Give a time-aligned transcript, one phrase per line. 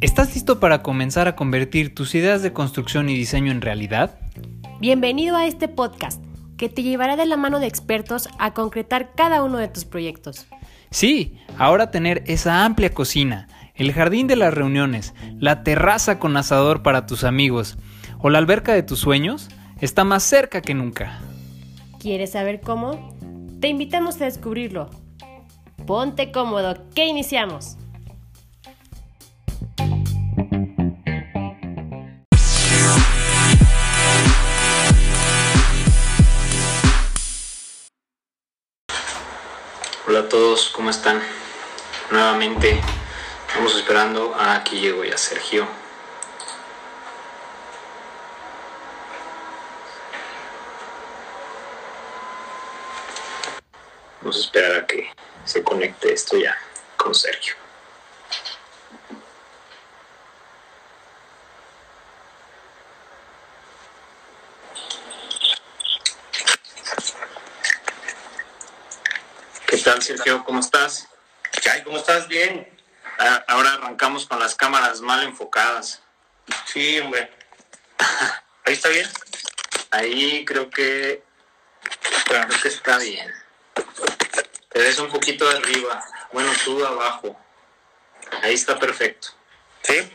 [0.00, 4.18] ¿Estás listo para comenzar a convertir tus ideas de construcción y diseño en realidad?
[4.78, 6.22] Bienvenido a este podcast
[6.56, 10.46] que te llevará de la mano de expertos a concretar cada uno de tus proyectos.
[10.90, 16.82] Sí, ahora tener esa amplia cocina, el jardín de las reuniones, la terraza con asador
[16.82, 17.78] para tus amigos
[18.18, 19.48] o la alberca de tus sueños
[19.80, 21.20] está más cerca que nunca.
[21.98, 23.16] ¿Quieres saber cómo?
[23.60, 24.90] Te invitamos a descubrirlo.
[25.86, 27.76] Ponte cómodo, que iniciamos.
[40.06, 41.20] Hola a todos, ¿cómo están?
[42.10, 42.80] Nuevamente
[43.46, 45.66] estamos esperando a que llegue ya Sergio.
[54.22, 55.10] Vamos a esperar a que
[55.44, 56.56] se conecte esto ya
[56.96, 57.54] con Sergio.
[69.66, 70.44] ¿Qué tal, Sergio?
[70.44, 71.08] ¿Cómo estás?
[71.60, 72.28] Chay, ¿cómo estás?
[72.28, 72.68] Bien.
[73.18, 76.00] Ah, Ahora arrancamos con las cámaras mal enfocadas.
[76.66, 77.30] Sí, hombre.
[78.64, 79.08] Ahí está bien.
[79.90, 81.22] Ahí creo que,
[82.26, 83.43] creo que está bien.
[84.74, 86.04] Te ves un poquito de arriba.
[86.32, 87.40] Bueno, tú de abajo.
[88.42, 89.28] Ahí está perfecto.
[89.82, 90.12] Sí.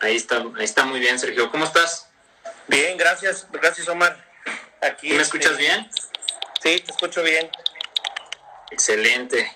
[0.00, 1.48] Ahí está, ahí está muy bien, Sergio.
[1.52, 2.08] ¿Cómo estás?
[2.66, 3.46] Bien, gracias.
[3.52, 4.32] Gracias, Omar.
[4.82, 5.10] Aquí.
[5.10, 5.88] ¿Me este, escuchas bien?
[6.60, 7.48] Sí, te escucho bien.
[8.72, 9.54] Excelente.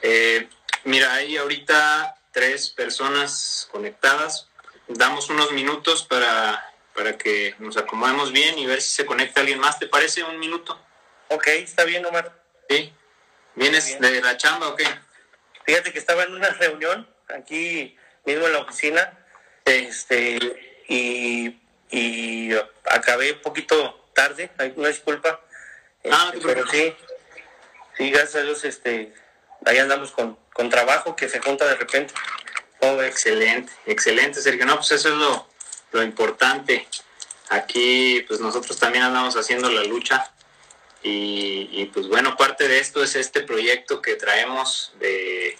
[0.00, 0.48] Eh,
[0.84, 4.48] mira, hay ahorita tres personas conectadas.
[4.88, 9.58] Damos unos minutos para, para que nos acomodemos bien y ver si se conecta alguien
[9.58, 9.78] más.
[9.78, 10.80] ¿Te parece un minuto?
[11.28, 12.32] Ok, está bien, Omar.
[12.70, 12.90] Sí.
[13.54, 14.86] ¿Vienes de la chamba o qué?
[15.64, 19.18] Fíjate que estaba en una reunión aquí mismo en la oficina.
[19.64, 21.58] Este, y,
[21.90, 22.50] y
[22.90, 24.50] acabé un poquito tarde.
[24.58, 25.40] Hay una disculpa.
[26.10, 26.94] Ah, Este, pero sí.
[27.96, 29.14] Sí, gracias a Dios, este,
[29.64, 32.12] ahí andamos con, con trabajo que se junta de repente.
[32.80, 33.10] ¿Cómo ves?
[33.12, 34.66] Excelente, excelente, Sergio.
[34.66, 35.48] No, pues eso es lo,
[35.92, 36.88] lo importante.
[37.50, 40.28] Aquí, pues nosotros también andamos haciendo la lucha.
[41.04, 45.56] Y, y, pues bueno, parte de esto es este proyecto que traemos de,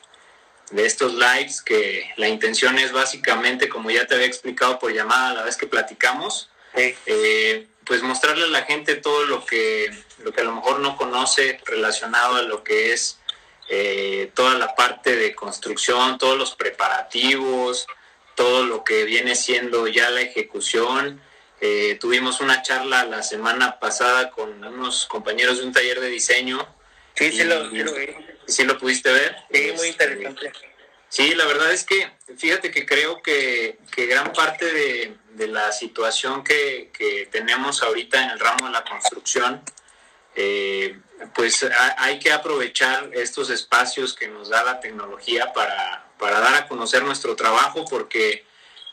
[0.70, 5.34] de estos lives, que la intención es básicamente, como ya te había explicado por llamada
[5.34, 6.94] la vez que platicamos, Sí.
[7.06, 9.90] eh, pues mostrarle a la gente todo lo que,
[10.24, 13.20] lo que a lo mejor no conoce relacionado a lo que es
[13.68, 17.86] eh, toda la parte de construcción, todos los preparativos,
[18.34, 21.20] todo lo que viene siendo ya la ejecución.
[21.60, 26.66] Eh, tuvimos una charla la semana pasada con unos compañeros de un taller de diseño.
[27.14, 28.06] Sí, sí, lo, sí lo vi.
[28.46, 29.36] ¿Sí lo pudiste ver?
[29.52, 30.52] Sí, muy Este, interesante.
[31.08, 35.70] Sí, la verdad es que, fíjate que creo que, que gran parte de, de la
[35.70, 39.62] situación que, que tenemos ahorita en el ramo de la construcción,
[40.34, 40.98] eh,
[41.34, 46.54] pues ha- hay que aprovechar estos espacios que nos da la tecnología para, para dar
[46.56, 48.44] a conocer nuestro trabajo, porque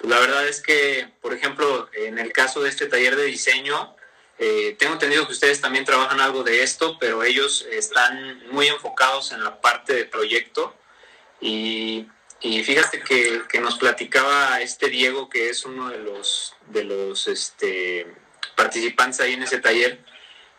[0.03, 3.95] la verdad es que, por ejemplo, en el caso de este taller de diseño,
[4.39, 9.31] eh, tengo entendido que ustedes también trabajan algo de esto, pero ellos están muy enfocados
[9.31, 10.75] en la parte de proyecto.
[11.39, 12.07] Y,
[12.39, 17.27] y fíjate que, que nos platicaba este Diego, que es uno de los, de los
[17.27, 18.07] este,
[18.55, 19.99] participantes ahí en ese taller,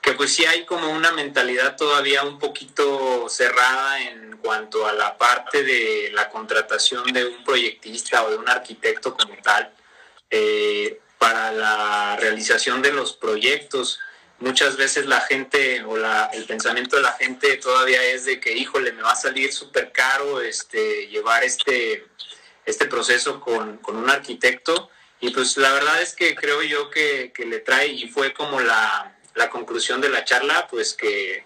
[0.03, 5.17] que pues sí hay como una mentalidad todavía un poquito cerrada en cuanto a la
[5.17, 9.73] parte de la contratación de un proyectista o de un arquitecto como tal
[10.29, 14.01] eh, para la realización de los proyectos.
[14.41, 18.91] Muchas veces la gente o el pensamiento de la gente todavía es de que, híjole,
[18.91, 22.09] me va a salir súper caro este, llevar este,
[22.67, 24.91] este proceso con, con un arquitecto.
[25.21, 28.59] Y pues la verdad es que creo yo que, que le trae, y fue como
[28.59, 31.45] la, la conclusión de la charla, pues que,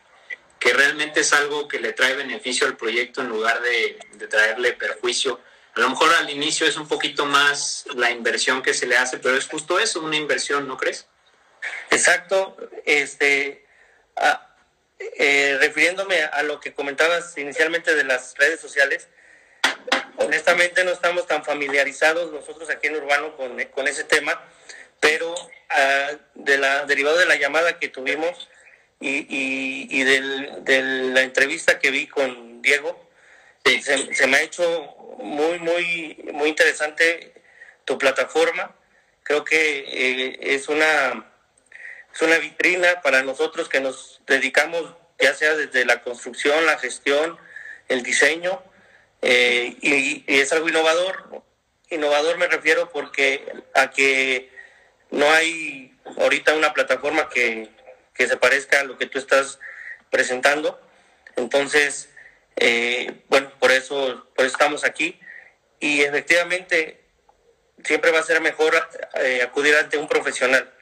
[0.59, 4.73] que realmente es algo que le trae beneficio al proyecto en lugar de, de traerle
[4.73, 5.41] perjuicio.
[5.75, 9.19] A lo mejor al inicio es un poquito más la inversión que se le hace,
[9.19, 11.07] pero es justo eso, una inversión, ¿no crees?
[11.91, 12.57] Exacto.
[12.85, 13.67] Este,
[14.17, 14.57] ah,
[14.99, 19.09] eh, refiriéndome a lo que comentabas inicialmente de las redes sociales,
[20.17, 24.43] honestamente no estamos tan familiarizados nosotros aquí en Urbano con, con ese tema,
[25.07, 25.35] pero
[25.71, 28.49] ah, de la, derivado de la llamada que tuvimos
[29.01, 30.83] y, y, y del- de
[31.15, 33.05] la entrevista que vi con Diego,
[33.65, 33.83] Sí.
[33.83, 37.33] se, se me ha hecho muy, muy, muy interesante
[37.85, 38.75] tu plataforma.
[39.25, 41.33] Creo que eh, es una
[42.15, 47.37] es una vitrina para nosotros que nos dedicamos, ya sea desde la construcción, la gestión
[47.89, 48.63] el diseño,
[49.23, 51.43] eh, y, es algo innovador.
[51.91, 54.56] Innovador me refiero porque a que
[55.11, 57.71] no hay ahorita una plataforma que,
[58.17, 59.59] se parezca a lo que tú estás
[60.11, 60.81] presentando.
[61.37, 62.09] Entonces,
[62.57, 65.21] eh, bueno, por eso, por eso estamos aquí.
[65.81, 67.05] Y efectivamente,
[67.85, 68.75] siempre va a ser mejor
[69.21, 70.73] eh, acudir ante un profesional.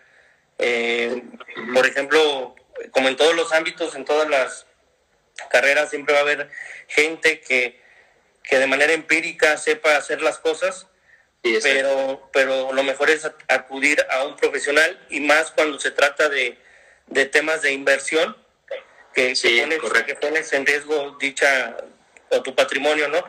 [1.75, 2.55] por ejemplo,
[2.93, 4.67] como en todos los ámbitos, en todas las
[5.51, 6.51] carreras, siempre va a haber
[6.89, 7.81] gente que,
[8.43, 10.87] que de manera empírica sepa hacer las cosas,
[11.63, 16.57] pero, pero lo mejor es acudir a un profesional y más cuando se trata de,
[17.07, 18.37] de temas de inversión,
[19.15, 21.77] que, que, pones, en riesgo dicha
[22.31, 23.23] o tu patrimonio, ¿no?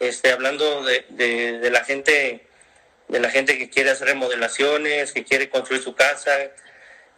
[0.00, 2.46] Este, hablando de, de, la gente
[3.08, 6.32] de la gente que quiere hacer remodelaciones, que quiere construir su casa.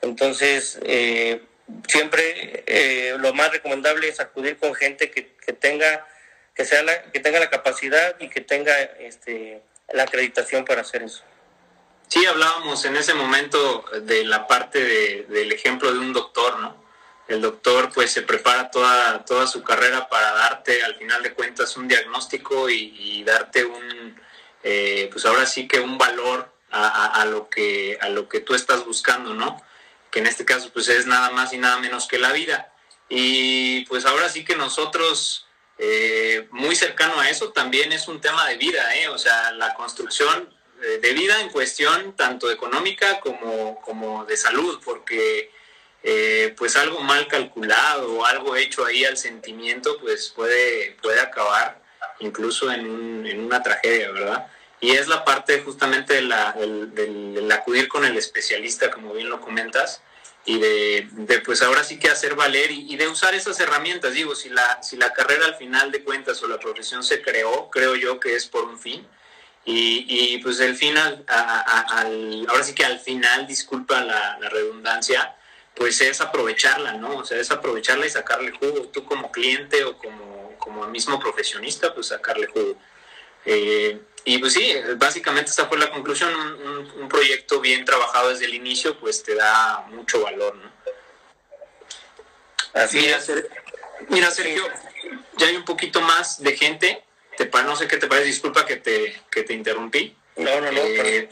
[0.00, 1.42] Entonces, eh,
[1.86, 6.06] siempre eh, lo más recomendable es acudir con gente que, que tenga
[6.54, 9.62] que sea la, que tenga la capacidad y que tenga este,
[9.92, 11.22] la acreditación para hacer eso.
[12.08, 16.76] Sí, hablábamos en ese momento de la parte del ejemplo de un doctor, ¿no?
[17.26, 21.76] El doctor pues se prepara toda, toda su carrera para darte al final de cuentas
[21.78, 24.20] un diagnóstico y, darte un,
[24.62, 28.54] eh, pues ahora sí que un valor a, a, lo que, a lo que tú
[28.54, 29.62] estás buscando, ¿no?
[30.10, 32.72] Que en este caso pues es nada más y nada menos que la vida.
[33.08, 35.46] Y pues ahora sí que nosotros
[35.84, 39.08] eh, muy cercano a eso también es un tema de vida, ¿eh?
[39.08, 40.48] o sea, la construcción
[40.80, 45.50] eh, de vida en cuestión tanto económica como, como de salud, porque
[46.04, 51.82] eh, pues algo mal calculado o algo hecho ahí al sentimiento, pues puede, puede acabar
[52.20, 54.46] incluso en, en una tragedia, ¿verdad?
[54.80, 59.40] Y es la parte justamente de la, del acudir con el especialista, como bien lo
[59.40, 60.00] comentas,
[60.44, 64.12] y de, pues ahora sí que hacer valer y, de usar esas herramientas.
[64.12, 67.70] Digo, si la, si la carrera al final de cuentas o la profesión se creó,
[67.70, 69.06] creo yo que es por un fin.
[69.64, 75.36] Y, y pues el final, al, ahora sí que al final, disculpa la, redundancia,
[75.76, 77.18] pues es aprovecharla, ¿no?
[77.18, 78.88] O sea, es aprovecharla y sacarle jugo.
[78.88, 82.76] Tú como cliente o como, como mismo profesionista, pues sacarle jugo.
[83.44, 86.32] Eh, y pues sí, básicamente esta fue la conclusión.
[86.34, 90.72] Un, proyecto bien trabajado desde el inicio, pues te da mucho valor, ¿no?
[92.72, 93.20] Así mira,
[94.08, 94.66] mira, Sergio,
[95.36, 97.04] ya hay un poquito más de gente.
[97.36, 100.16] Te, no sé qué te parece, disculpa que te, que te interrumpí.
[100.36, 100.80] No, no, no.
[100.80, 101.28] Eh,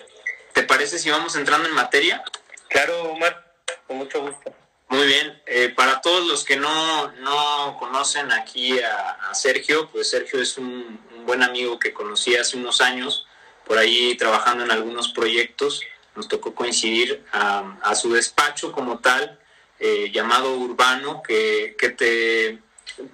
[0.52, 2.22] ¿Te parece si vamos entrando en materia?
[2.68, 3.54] Claro, Omar,
[3.86, 4.54] con mucho gusto.
[4.90, 10.42] Muy bien, eh, para todos los que no, no conocen aquí a, Sergio, pues Sergio
[10.42, 13.26] es un, buen amigo que conocí hace unos años,
[13.66, 15.82] por ahí trabajando en algunos proyectos,
[16.16, 19.38] nos tocó coincidir a, su despacho como tal,
[19.78, 22.58] eh, llamado Urbano, que, que te,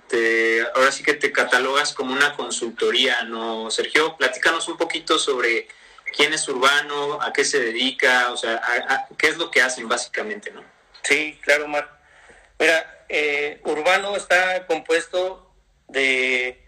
[0.08, 4.17] te, ahora sí que te catalogas como una consultoría, ¿no, Sergio?
[4.17, 5.69] Platícanos un poquito sobre
[6.17, 8.61] quién es Urbano, a qué se dedica, o sea,
[9.19, 10.64] qué es lo que hacen básicamente, ¿no?
[11.03, 12.00] Sí, claro, Mar.
[12.58, 15.53] Mira, eh, Urbano está compuesto
[15.88, 16.65] de,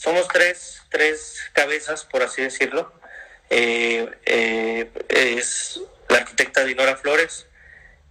[0.00, 2.92] somos tres, tres cabezas, por así decirlo.
[3.50, 7.46] Eh, eh, es la arquitecta Dinora Flores,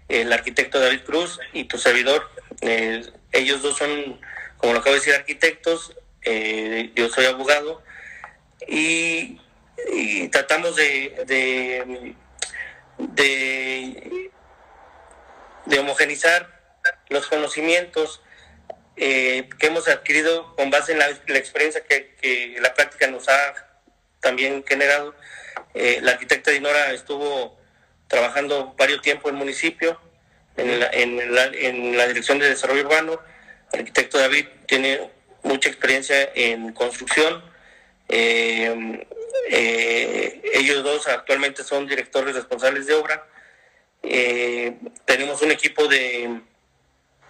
[0.07, 2.29] el arquitecto David Cruz y tu servidor.
[3.31, 4.19] ellos dos son,
[4.57, 5.95] como lo acabo de decir, arquitectos,
[6.95, 7.81] yo soy abogado
[8.67, 9.39] y,
[10.29, 12.15] tratamos de, de,
[12.97, 14.29] de
[15.69, 16.59] de homogenizar
[17.09, 18.21] los conocimientos
[19.01, 23.55] eh, que hemos adquirido con base en la, experiencia que, la práctica nos ha
[24.19, 25.15] también generado.
[25.73, 27.57] Eh, la arquitecta Dinora estuvo
[28.09, 29.97] trabajando varios tiempo en el municipio,
[30.57, 33.21] en la, Dirección de Desarrollo Urbano.
[33.71, 35.09] El arquitecto David tiene
[35.43, 37.41] mucha experiencia en construcción.
[38.09, 38.99] Eh,
[40.55, 43.25] ellos dos actualmente son directores responsables de obra
[45.05, 46.41] tenemos un equipo de,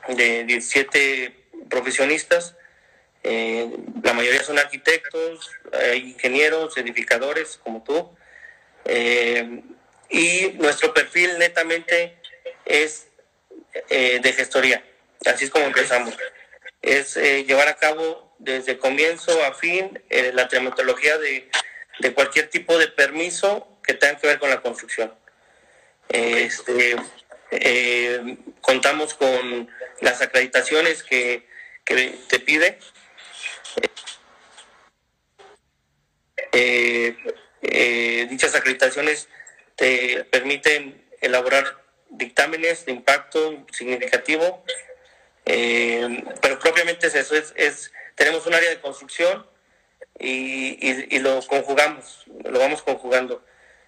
[0.08, 1.39] de 17
[1.70, 2.56] profesionistas,
[3.24, 3.70] eh,
[4.04, 5.52] la mayoría son arquitectos,
[5.96, 8.10] ingenieros, edificadores como tú,
[8.86, 9.62] eh,
[10.10, 12.18] y nuestro perfil netamente
[12.66, 13.08] es
[13.90, 14.84] de gestoría,
[15.26, 16.16] así es como empezamos.
[16.82, 21.50] Es llevar a cabo desde comienzo a fin la traumatología de,
[22.00, 25.14] de cualquier tipo de permiso que tenga que ver con la construcción.
[26.10, 26.96] Este,
[27.52, 29.70] eh, contamos con
[30.02, 31.48] las acreditaciones que,
[32.28, 32.80] te pide.
[36.52, 37.16] Eh,
[37.62, 39.28] eh, dichas acreditaciones
[39.76, 44.64] te permiten elaborar dictámenes de impacto significativo,
[45.46, 49.46] pero propiamente es eso, es, es tenemos un área de construcción
[50.20, 53.44] y, y, lo conjugamos, lo vamos conjugando.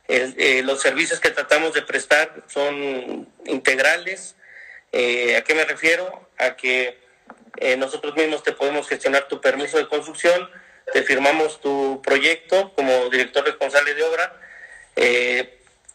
[0.08, 4.36] Eh, los servicios que tratamos de prestar son integrales.
[4.92, 6.30] Eh, ¿A qué me refiero?
[6.38, 6.98] A que
[7.62, 10.50] eh, nosotros mismos te podemos gestionar tu permiso de construcción,
[10.92, 14.36] te firmamos tu proyecto como director responsable de obra,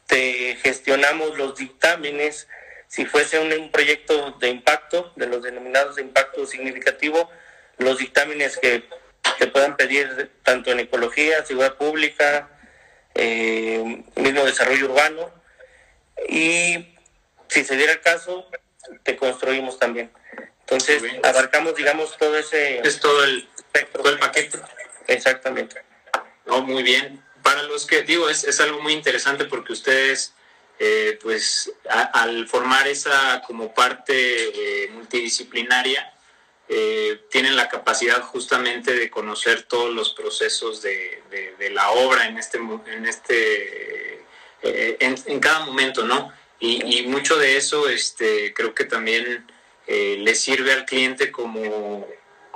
[0.07, 2.49] te gestionamos los dictámenes,
[2.89, 7.31] si fuese un, proyecto de impacto, de los denominados de impacto significativo,
[7.79, 8.89] los dictámenes que,
[9.39, 12.49] que puedan pedir tanto en ecología, seguridad pública,
[13.15, 15.31] eh, mismo desarrollo urbano,
[16.29, 16.95] y
[17.49, 18.49] si se diera el caso,
[19.03, 20.11] te construimos también.
[20.69, 22.81] Entonces, abarcamos, digamos, todo ese...
[22.81, 24.59] Es todo el, espectro, el paquete.
[25.07, 25.83] Exactamente.
[26.45, 27.23] No, muy bien.
[27.43, 30.35] Para los que, digo, es, es algo muy interesante porque ustedes
[30.79, 34.13] eh, pues al formar esa como parte
[34.85, 36.13] eh, multidisciplinaria,
[36.69, 41.23] eh, tienen la capacidad justamente de conocer todos los procesos de,
[41.71, 44.25] la obra en este, en, este
[44.63, 46.31] en, cada momento, ¿no?
[46.61, 49.47] Y, mucho de eso este, creo que también
[49.87, 52.07] le sirve al cliente como,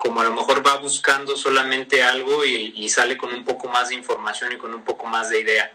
[0.00, 3.96] como a lo mejor va buscando solamente algo y, sale con un poco más de
[3.96, 5.72] información y con un poco más de idea.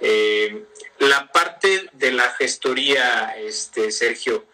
[0.00, 0.66] Eh,
[0.98, 4.44] la parte de la gestoría, este, Sergio,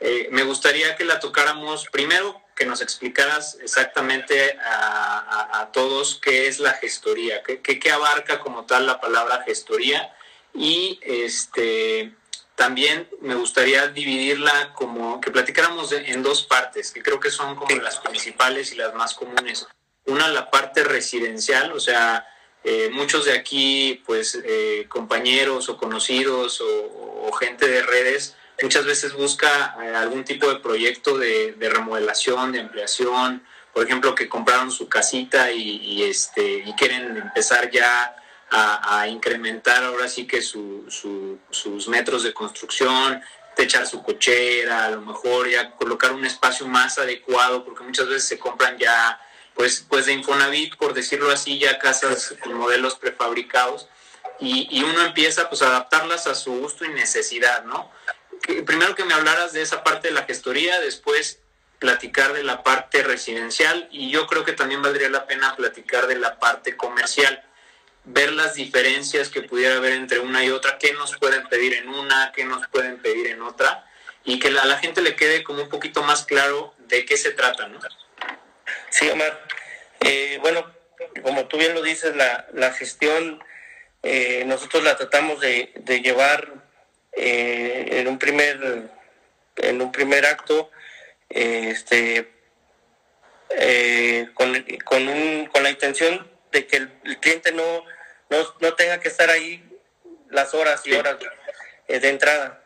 [0.00, 6.58] eh, me gustaría que la tocáramos primero, que nos explicaras exactamente a, todos qué es
[6.58, 10.12] la gestoría, qué, qué, abarca como tal la palabra gestoría
[10.54, 12.14] y este
[12.56, 17.76] también me gustaría dividirla como que platicáramos en dos partes, que creo que son como
[17.76, 19.66] las principales y las más comunes.
[20.06, 22.26] Una, la parte residencial, o sea,
[22.64, 29.12] eh, muchos de aquí, pues eh, compañeros o conocidos o, gente de redes, muchas veces
[29.12, 33.44] busca eh, algún tipo de proyecto de, remodelación, de ampliación,
[33.74, 38.16] por ejemplo, que compraron su casita y, este, y quieren empezar ya
[38.50, 43.20] a, incrementar ahora sí que sus metros de construcción,
[43.56, 48.28] techar su cochera, a lo mejor ya colocar un espacio más adecuado, porque muchas veces
[48.28, 49.20] se compran ya
[49.54, 53.88] pues, pues de Infonavit, por decirlo así, ya casas con modelos prefabricados
[54.38, 57.90] y, uno empieza pues a adaptarlas a su gusto y necesidad, ¿no?
[58.64, 61.40] primero que me hablaras de esa parte de la gestoría, después
[61.78, 66.16] platicar de la parte residencial y yo creo que también valdría la pena platicar de
[66.16, 67.42] la parte comercial,
[68.06, 71.88] ver las diferencias que pudiera haber entre una y otra, qué nos pueden pedir en
[71.88, 73.84] una, qué nos pueden pedir en otra
[74.24, 77.32] y que a la gente le quede como un poquito más claro de qué se
[77.32, 77.78] trata, ¿no?
[78.90, 79.46] Sí, Omar.
[80.00, 80.72] Eh, bueno,
[81.22, 83.42] como tú bien lo dices, la, la gestión
[84.02, 85.72] eh, nosotros la tratamos de,
[86.02, 86.52] llevar
[87.12, 88.90] eh, en un primer
[89.56, 90.70] en un primer acto
[91.28, 92.30] este
[94.34, 97.84] con, con, un, con la intención de que el, cliente no,
[98.30, 99.62] no, tenga que estar ahí
[100.30, 101.16] las horas y horas
[101.88, 102.62] de entrada.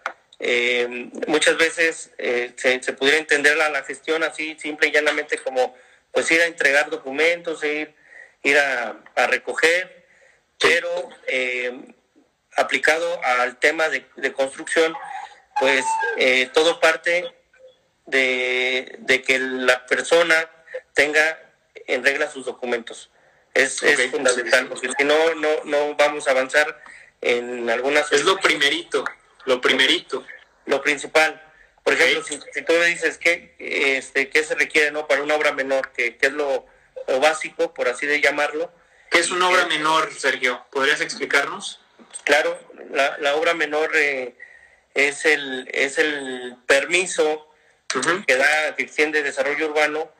[1.26, 5.74] muchas veces se, se, pudiera entender la, la, gestión así simple y llanamente como
[6.12, 7.94] pues ir a entregar documentos, ir,
[8.42, 8.96] ir a,
[9.28, 10.06] recoger,
[10.58, 11.72] pero eh,
[12.56, 14.94] aplicado al tema de, construcción,
[15.58, 15.84] pues
[16.16, 17.32] eh, todo parte
[18.06, 20.50] de, que la persona
[20.94, 21.38] tenga
[21.86, 23.10] en regla sus documentos.
[23.54, 23.80] Es,
[24.10, 26.82] fundamental, porque si no, no, no vamos a avanzar
[27.20, 28.10] en algunas...
[28.12, 29.04] Es lo primerito,
[29.44, 30.24] lo primerito.
[30.66, 31.42] Lo principal.
[31.82, 35.52] Por ejemplo, si, tú me dices que, este, qué se requiere no para una obra
[35.52, 36.66] menor, que, es lo,
[37.20, 38.72] básico, por así de llamarlo.
[39.10, 40.64] ¿Qué es una obra menor, Sergio?
[40.70, 41.80] ¿Podrías explicarnos?
[42.24, 42.56] Claro,
[42.92, 44.36] la, obra menor eh,
[44.94, 47.48] es, el, es el permiso
[48.26, 50.12] que da, que extiende desarrollo urbano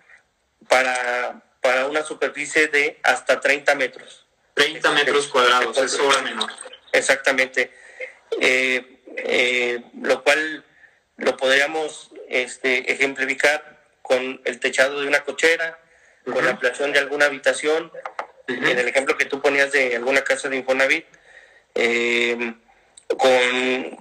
[0.68, 4.26] para, para una superficie de hasta 30 metros.
[4.54, 6.50] 30 metros cuadrados, es obra menor.
[6.92, 7.70] Exactamente.
[8.40, 10.64] Eh, eh, lo cual
[11.16, 15.78] lo podríamos este, ejemplificar con el techado de una cochera,
[16.24, 17.92] con la ampliación de alguna habitación,
[18.48, 21.06] en el ejemplo que tú ponías de alguna casa de Infonavit,
[21.74, 22.58] em,
[23.16, 23.98] con,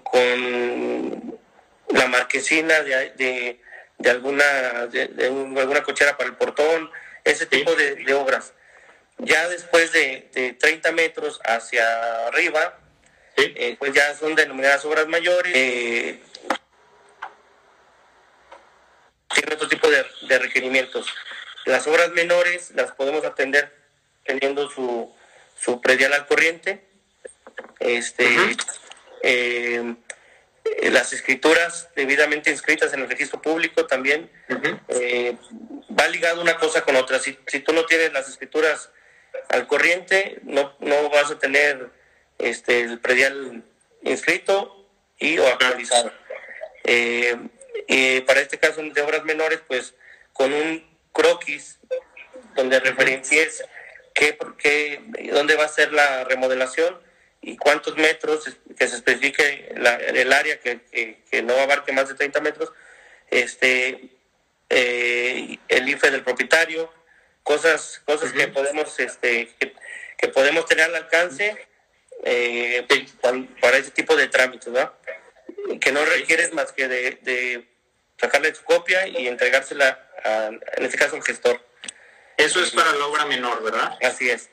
[1.89, 3.59] la marquesina de,
[3.97, 5.25] de, alguna, de,
[5.57, 6.89] alguna cochera para el portón,
[7.29, 8.53] ese tipo de, obras.
[9.17, 12.79] Ya después de, 30 metros hacia arriba,
[13.37, 15.51] eh, pues ya son denominadas obras mayores.
[15.55, 16.21] Eh,
[19.33, 21.07] tiene otro tipo de, requerimientos.
[21.65, 23.73] Las obras menores las podemos atender
[24.25, 25.13] teniendo su,
[25.59, 26.87] su predial al corriente.
[27.79, 28.27] Este,
[29.21, 29.95] eh,
[30.91, 34.29] las escrituras debidamente inscritas en el registro público también.
[34.87, 35.37] Eh,
[35.99, 37.19] va ligado una cosa con otra.
[37.19, 38.89] Si, si tú no tienes las escrituras
[39.49, 41.89] al corriente, no, no vas a tener
[42.37, 43.63] este, el predial
[44.03, 44.87] inscrito
[45.17, 46.11] y o actualizado.
[46.83, 47.37] Eh,
[48.25, 49.93] para este caso de obras menores, pues
[50.33, 51.79] con un croquis
[52.55, 53.63] donde referencies
[54.13, 55.01] qué, qué,
[55.31, 56.99] dónde va a ser la remodelación
[57.41, 58.43] y cuántos metros,
[58.77, 60.81] que se especifique el área que,
[61.29, 62.71] que, no abarque más de 30 metros,
[63.29, 64.09] este,
[64.69, 66.93] eh, el IFE del propietario,
[67.43, 69.49] cosas, cosas que podemos, este,
[70.17, 71.67] que, podemos tener al alcance
[72.23, 72.85] eh,
[73.61, 74.93] para, ese tipo de trámites, ¿no?
[75.79, 77.67] Que no requieres más que de,
[78.17, 80.07] sacarle su copia y entregársela,
[80.77, 81.65] en este caso, al gestor.
[82.37, 83.97] Eso es para la obra menor, ¿verdad?
[84.01, 84.49] Así es.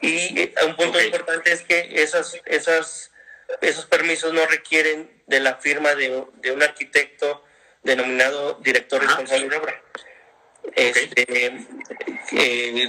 [0.00, 3.10] Y eh, un punto importante es que esas, esas,
[3.60, 7.44] esos permisos no requieren de la firma de, de un arquitecto
[7.88, 9.82] denominado director responsable de obra.
[10.74, 11.66] Este,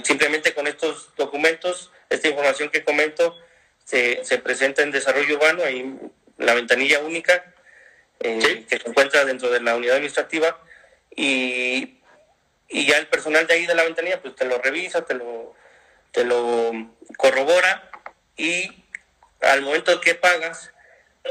[0.04, 3.36] simplemente con estos documentos, esta información que comento,
[3.84, 5.98] se, se presenta en desarrollo urbano, ahí
[6.38, 7.54] la ventanilla única
[8.20, 10.58] eh, que se encuentra dentro de la unidad administrativa
[11.16, 12.00] y,
[12.68, 15.54] y ya el personal de ahí de la ventanilla pues te lo revisa, te lo,
[16.12, 16.72] te lo
[17.16, 17.90] corrobora
[18.36, 18.84] y
[19.40, 20.72] al momento que pagas,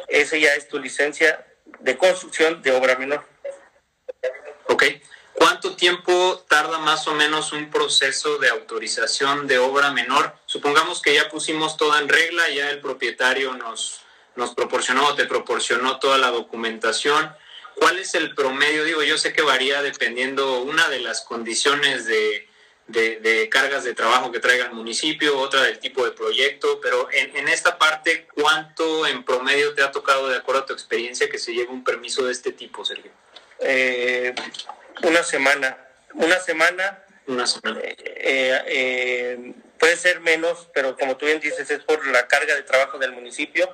[0.07, 1.45] ese ya es tu licencia
[1.79, 3.23] de construcción de obra menor.
[4.69, 4.83] Ok.
[5.33, 10.35] ¿Cuánto tiempo tarda más o menos un proceso de autorización de obra menor?
[10.45, 14.01] Supongamos que ya pusimos todo en regla, ya el propietario nos,
[14.35, 17.33] nos proporcionó o te proporcionó toda la documentación.
[17.75, 18.83] ¿Cuál es el promedio?
[18.83, 22.47] Digo, yo sé que varía dependiendo una de las condiciones de,
[22.85, 27.35] de, cargas de trabajo que traiga el municipio, otra del tipo de proyecto, pero en,
[27.35, 31.39] en, esta parte, ¿cuánto en promedio te ha tocado, de acuerdo a tu experiencia, que
[31.39, 33.11] se lleve un permiso de este tipo, Sergio?
[33.61, 34.33] Eh,
[35.03, 35.77] una semana.
[36.13, 37.03] Una semana.
[37.27, 37.79] Una semana.
[37.83, 42.63] Eh, eh, puede ser menos, pero como tú bien dices, es por la carga de
[42.63, 43.73] trabajo del municipio.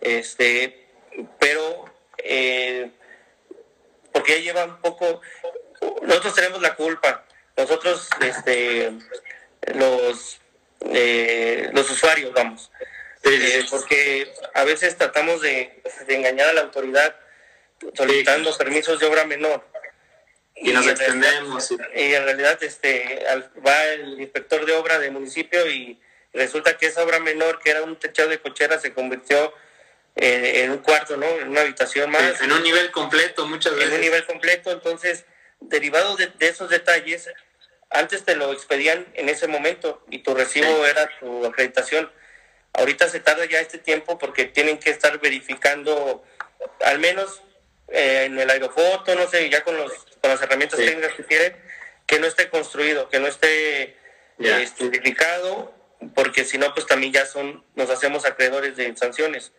[0.00, 0.86] Este,
[1.38, 2.90] pero eh,
[4.12, 5.20] porque ya lleva un poco.
[6.02, 7.24] Nosotros tenemos la culpa.
[7.56, 8.92] Nosotros, este,
[9.74, 10.40] los,
[11.72, 12.70] los usuarios, vamos.
[13.70, 17.14] porque a veces tratamos de, de engañar a la autoridad
[17.94, 19.64] solicitando permisos de obra menor.
[20.56, 21.70] Y, nos extendemos.
[21.94, 23.24] y en realidad este
[23.66, 26.00] va el inspector de obra del municipio y
[26.32, 29.52] resulta que esa obra menor, que era un techado de cochera, se convirtió
[30.16, 31.26] eh, en un cuarto, ¿no?
[31.26, 32.40] En una habitación más.
[32.40, 33.88] En un nivel completo, muchas veces.
[33.88, 35.24] En un nivel completo, entonces,
[35.60, 37.28] derivado de, esos detalles,
[37.90, 42.10] antes te lo expedían en ese momento y tu recibo era tu acreditación.
[42.72, 46.24] Ahorita se tarda ya este tiempo porque tienen que estar verificando
[46.80, 47.42] al menos
[47.88, 51.56] eh, en el aerofoto, no sé, ya con, los, con las herramientas técnicas que tienen,
[52.06, 53.96] que no esté construido, que no esté
[54.38, 54.64] yeah.
[56.14, 59.52] porque si no, pues también ya son, nos hacemos acreedores de sanciones.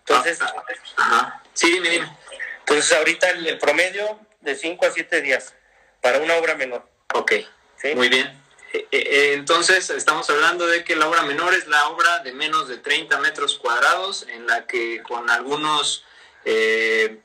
[0.00, 0.64] Entonces, ah,
[0.98, 2.16] ah, sí, dime, dime.
[2.60, 5.54] Entonces, ahorita el, promedio de 5 a 7 días
[6.00, 6.88] para una obra menor.
[7.14, 7.32] Ok,
[7.94, 8.40] muy bien.
[8.72, 12.68] Eh, eh, entonces, estamos hablando de que la obra menor es la obra de menos
[12.68, 16.04] de 30 metros cuadrados, en la que con algunos
[16.44, 17.20] eh,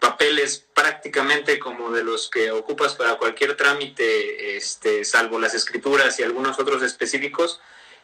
[0.00, 6.22] papeles prácticamente como de los que ocupas para cualquier trámite, este, salvo las escrituras y
[6.22, 7.60] algunos otros específicos,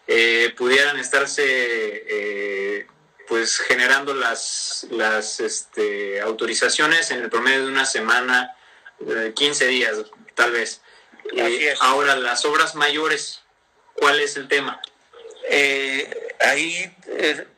[0.06, 2.86] eh, pudieran estarse eh,
[3.28, 8.56] pues generando las, las este, autorizaciones en el promedio de una semana,
[9.34, 9.96] 15 días
[10.34, 10.82] tal vez.
[11.80, 13.42] ahora, las obras mayores,
[13.94, 14.80] ¿cuál es el tema?
[16.40, 16.94] ahí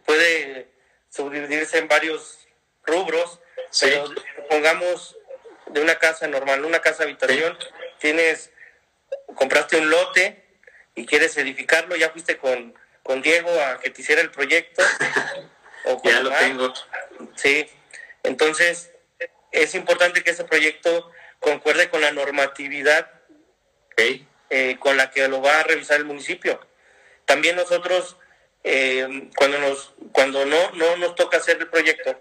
[0.04, 0.70] puede
[1.08, 2.38] subdividirse en varios
[2.84, 3.40] rubros,
[3.80, 4.04] pero
[4.48, 5.16] pongamos
[5.66, 7.58] de una casa normal, una casa habitación,
[7.98, 8.50] tienes,
[9.34, 10.44] compraste un lote
[10.94, 14.82] y quieres edificarlo, ya fuiste con, con Diego a que te hiciera el proyecto.
[15.86, 16.72] o ya lo tengo.
[17.34, 17.68] Sí,
[18.22, 18.92] entonces
[19.52, 23.10] es importante que ese proyecto concuerde con la normatividad
[23.96, 26.60] eh, con la que lo va a revisar el municipio.
[27.24, 28.16] También nosotros,
[28.62, 32.20] eh, cuando nos cuando no, no nos toca hacer el proyecto,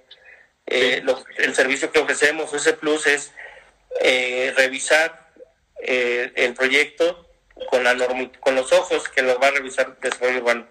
[0.67, 1.04] eh,
[1.38, 3.32] el servicio que ofrecemos, ese plus, es
[4.01, 5.30] eh, revisar
[5.82, 7.30] eh, el proyecto
[7.69, 7.95] con, la
[8.39, 10.67] con los ojos que lo va a revisar el desarrollo urbano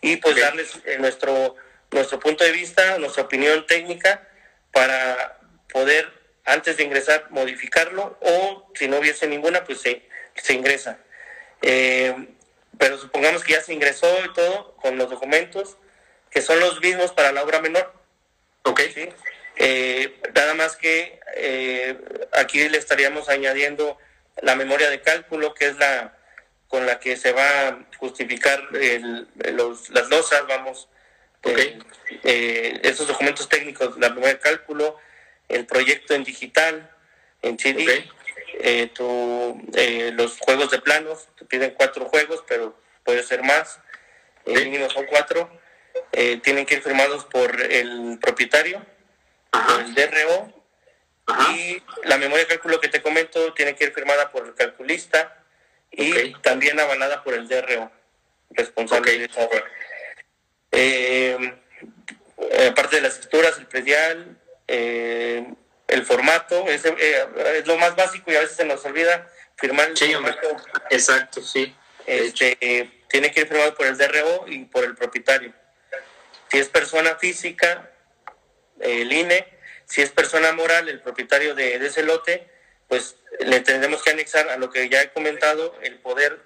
[0.00, 1.56] y pues darles nuestro,
[1.90, 4.28] nuestro punto de vista, nuestra opinión técnica
[4.72, 5.40] para
[5.72, 6.08] poder
[6.44, 10.98] antes de ingresar modificarlo o si no hubiese ninguna pues se, se ingresa.
[11.60, 15.76] pero supongamos que ya se ingresó y todo con los documentos
[16.30, 17.99] que son los mismos para la obra menor.
[18.62, 18.80] Ok.
[19.56, 21.98] Eh, nada más que eh,
[22.32, 23.98] aquí le estaríamos añadiendo
[24.42, 26.16] la memoria de cálculo, que es la
[26.70, 30.88] con la que se va a justificar las losas, vamos,
[31.42, 34.96] eh, esos documentos técnicos, la memoria de cálculo,
[35.48, 36.88] el proyecto en digital,
[37.42, 38.08] en CD,
[38.60, 38.88] eh,
[39.74, 43.80] eh, los juegos de planos, te piden cuatro juegos, pero puede ser más,
[44.46, 45.50] el mínimo son cuatro,
[46.10, 48.84] tienen que ir firmados por el propietario,
[49.50, 50.52] por el DRO,
[51.52, 55.44] y la memoria de cálculo que te comento tiene que ir firmada por el calculista
[55.90, 57.90] y también avalada por el DRO,
[58.50, 59.48] responsable de esa
[60.72, 65.46] eh, aparte de las escrituras, el predial, eh,
[65.88, 69.90] el formato, es, eh, es, lo más básico y a veces se nos olvida firmar
[69.90, 70.12] el sí,
[70.90, 71.74] Exacto, sí.
[72.06, 75.52] Este, tiene que ir firmado por el DRO y por el propietario.
[76.50, 77.90] Si es persona física,
[78.80, 79.46] el INE,
[79.86, 82.48] si es persona moral, el propietario de, ese lote,
[82.88, 86.40] pues le tendremos que anexar a lo que ya he comentado el poder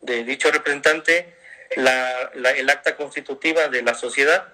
[0.00, 1.36] de dicho representante,
[1.76, 4.52] la, el acta constitutiva de la sociedad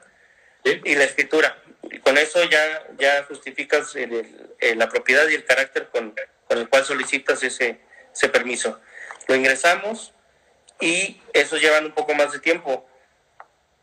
[0.65, 1.63] y la escritura.
[1.91, 6.15] Y con eso ya, ya justificas la propiedad y el carácter con,
[6.49, 7.81] el cual solicitas ese,
[8.15, 8.81] ese permiso.
[9.27, 10.15] Lo ingresamos
[10.81, 12.89] y eso lleva un poco más de tiempo.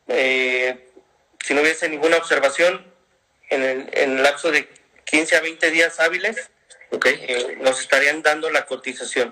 [0.07, 0.91] Eh,
[1.45, 2.83] si no hubiese ninguna observación,
[3.51, 4.67] en el, en lapso de
[5.03, 6.49] 15 a 20 días hábiles,
[7.05, 9.31] eh, nos estarían dando la cotización.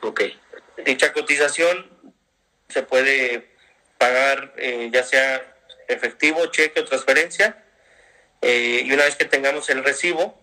[0.00, 0.36] Okay.
[0.84, 1.88] Dicha cotización
[2.68, 3.54] se puede
[3.96, 5.54] pagar eh, ya sea
[5.86, 7.62] efectivo, cheque o transferencia.
[8.42, 10.36] Eh, y una vez que tengamos el recibo,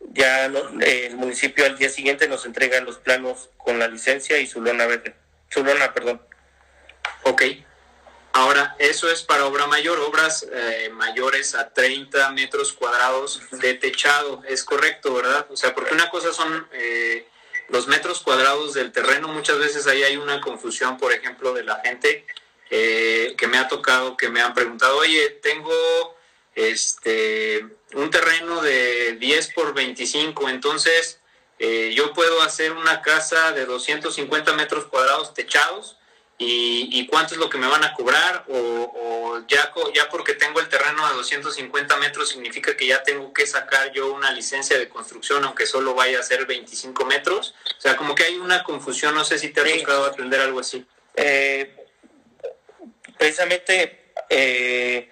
[0.00, 4.62] ya el municipio al día siguiente nos entrega los planos con la licencia y su
[4.62, 5.14] lona verde.
[5.50, 6.22] Su lona, perdón.
[7.24, 7.42] Ok.
[8.36, 14.42] Ahora, eso es para obra mayor, obras eh, mayores a 30 metros cuadrados de techado,
[14.46, 15.46] es correcto, ¿verdad?
[15.48, 17.26] O sea, porque una cosa son eh,
[17.70, 21.80] los metros cuadrados del terreno, muchas veces ahí hay una confusión, por ejemplo, de la
[21.82, 22.26] gente
[22.68, 26.14] eh, que me ha tocado, que me han preguntado, oye, tengo
[26.54, 31.20] este un terreno de 10 por 25, entonces
[31.58, 35.95] yo puedo hacer una casa de 250 metros cuadrados techados
[36.38, 40.68] y, cuánto es lo que me van a cobrar o, ya, ya porque tengo el
[40.68, 45.44] terreno de 250 metros significa que ya tengo que sacar yo una licencia de construcción
[45.44, 47.54] aunque solo vaya a ser 25 metros.
[47.78, 50.60] O sea, como que hay una confusión, no sé si te ha tocado aprender algo
[50.60, 50.86] así.
[51.14, 51.74] Eh,
[53.16, 55.10] precisamente eh,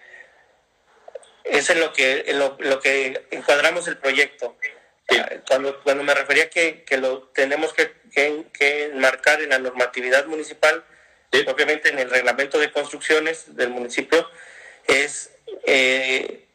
[1.44, 4.56] es en lo que, lo, que encuadramos el proyecto.
[5.46, 10.26] Cuando, cuando me refería que, que lo tenemos que, que, que enmarcar en la normatividad
[10.26, 10.84] municipal,
[11.42, 14.28] obviamente en el reglamento de construcciones del municipio,
[14.86, 15.30] es,
[15.66, 16.46] eh,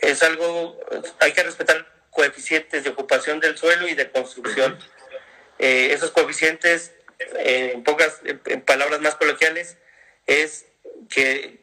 [0.00, 0.78] es algo,
[1.20, 4.78] hay que respetar coeficientes de ocupación del suelo y de construcción.
[5.58, 6.92] Eh, esos coeficientes,
[7.38, 9.76] en pocas, en palabras más coloquiales,
[10.26, 10.66] es
[11.08, 11.60] que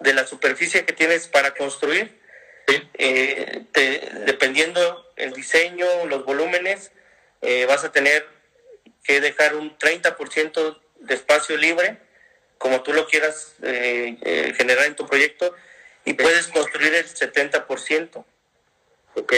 [0.00, 2.20] de la superficie que tienes para construir,
[2.94, 3.64] eh,
[4.26, 6.92] dependiendo el diseño, los volúmenes,
[7.66, 8.26] vas a tener
[9.02, 11.98] que dejar un 30% de espacio libre,
[12.58, 15.54] como tú lo quieras eh, eh, generar en tu proyecto,
[16.04, 18.24] y puedes construir el 70%.
[19.14, 19.32] Ok.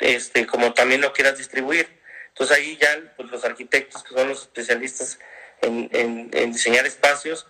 [0.00, 1.88] Este, como también lo quieras distribuir.
[2.28, 5.18] Entonces ahí ya pues, los arquitectos, que son los especialistas
[5.62, 7.46] en, diseñar espacios,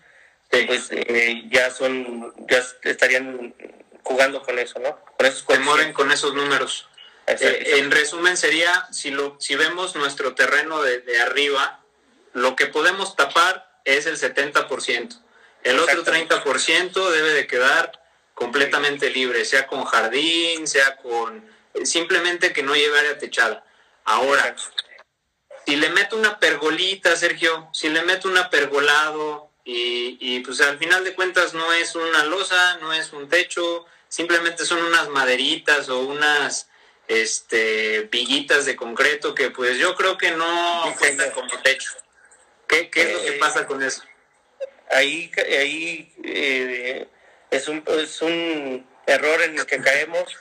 [0.50, 3.54] pues eh, ya son, ya estarían
[4.02, 5.00] jugando con eso, ¿no?
[5.16, 6.88] Con esos Se con esos números.
[7.26, 11.83] en resumen sería, si, lo, si vemos nuestro terreno de, de arriba,
[12.34, 15.20] lo que podemos tapar es el 70%.
[15.62, 17.92] El otro 30% debe de quedar
[18.34, 21.48] completamente libre, sea con jardín, sea con
[21.84, 23.64] simplemente que no lleve área techada.
[24.04, 24.54] Ahora,
[25.66, 30.78] si le meto una pergolita, Sergio, si le meto un pergolado y, y pues al
[30.78, 35.88] final de cuentas no es una losa, no es un techo, simplemente son unas maderitas
[35.88, 36.68] o unas
[37.06, 41.90] este viguitas de concreto que pues yo creo que no cuentan como techo.
[42.68, 44.02] ¿Qué, es lo que eh, pasa con eso?
[44.90, 47.06] Ahí, ahí eh,
[47.50, 50.36] es, un, es un error en el que caemos,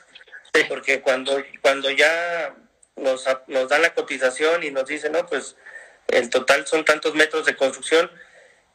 [0.68, 2.56] porque cuando, cuando ya
[2.96, 5.56] nos, nos dan la cotización y nos dicen, no, pues
[6.08, 8.12] el total son tantos metros de construcción,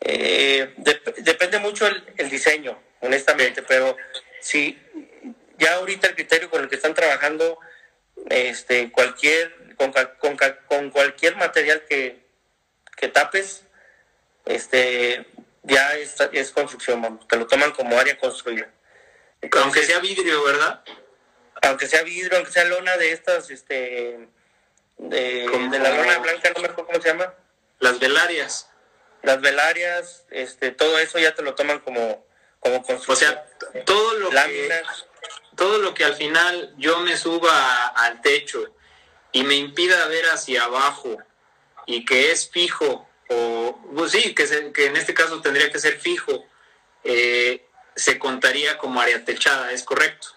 [0.00, 0.74] eh,
[1.18, 3.96] depende mucho el, diseño, honestamente, pero
[4.40, 4.78] si
[5.58, 7.58] ya ahorita el criterio con el que están trabajando,
[8.30, 12.27] este, cualquier, con, con, con cualquier material que,
[12.98, 13.62] que tapes,
[14.44, 15.26] este,
[15.62, 18.68] ya es, es construcción, te lo toman como área construida.
[19.62, 20.82] aunque sea vidrio, ¿verdad?
[21.62, 24.28] Aunque sea vidrio, aunque sea lona de estas, este,
[24.98, 27.34] de, la lona blanca, no me acuerdo cómo se llama.
[27.78, 28.68] Las velarias.
[29.22, 32.24] Las velarias, este, todo eso ya te lo toman como,
[32.60, 33.36] como construcción.
[33.36, 34.82] O sea, todo lo que
[35.56, 38.72] todo lo que al final yo me suba al techo
[39.32, 41.18] y me impida ver hacia abajo
[41.88, 45.98] y que es fijo, o pues sí, que, que en este caso tendría que ser
[45.98, 46.46] fijo,
[47.02, 50.28] eh, se contaría como área techada, ¿es correcto?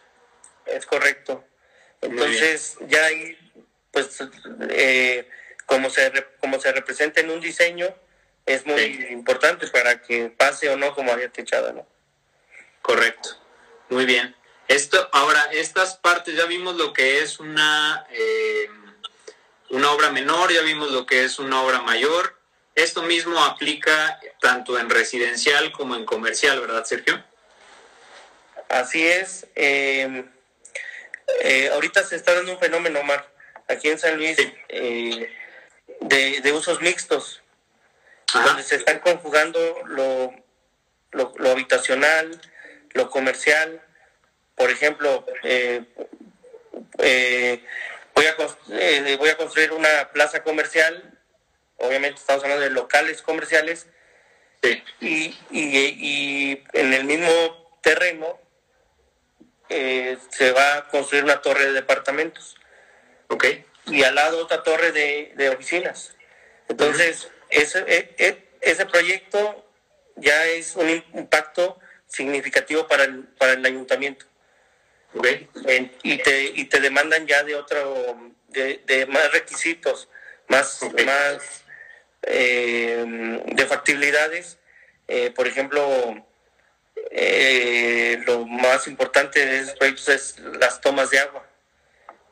[0.66, 1.44] Es correcto.
[2.00, 3.38] Entonces, ya ahí,
[3.92, 4.18] pues,
[4.70, 5.28] eh,
[5.66, 7.94] como, se, como se representa en un diseño,
[8.46, 11.86] es muy importante para que pase o no como área techada, ¿no?
[12.82, 13.30] Correcto.
[13.90, 14.34] Muy bien.
[14.70, 18.70] Esto, ahora, estas partes, ya vimos lo que es una, eh,
[19.72, 22.38] una obra menor, ya vimos lo que es una obra mayor.
[22.76, 27.24] Esto mismo aplica tanto en residencial como en comercial, ¿verdad, Sergio?
[28.70, 29.48] Así es.
[29.56, 30.26] Eh,
[31.42, 33.30] eh, ahorita se está dando un fenómeno, Omar,
[33.68, 34.38] aquí en San Luis,
[34.70, 35.30] eh,
[36.02, 37.42] de, usos mixtos,
[38.34, 40.34] donde se están conjugando lo,
[41.12, 42.40] lo, habitacional,
[42.94, 43.82] lo comercial.
[44.56, 45.26] Por ejemplo,
[48.16, 51.20] voy, a, voy a construir una plaza comercial,
[51.78, 53.88] obviamente estamos hablando de locales comerciales,
[55.00, 58.40] y, y en el mismo terreno
[59.74, 62.58] eh, se va a construir una torre de departamentos.
[63.30, 63.46] Ok.
[63.88, 66.14] Y al lado otra torre de, oficinas.
[66.68, 69.66] Entonces, ese, e, e, ese proyecto
[70.18, 74.26] ya es un impacto significativo para el, para el ayuntamiento.
[75.14, 75.50] Okay.
[76.04, 80.08] y, te, y te demandan ya de otro, de, más requisitos,
[80.48, 81.64] más, más
[82.24, 84.58] eh, de factibilidades.
[85.08, 86.26] Eh, por ejemplo,
[87.12, 91.46] eh, lo más importante de esos proyectos es las tomas de agua.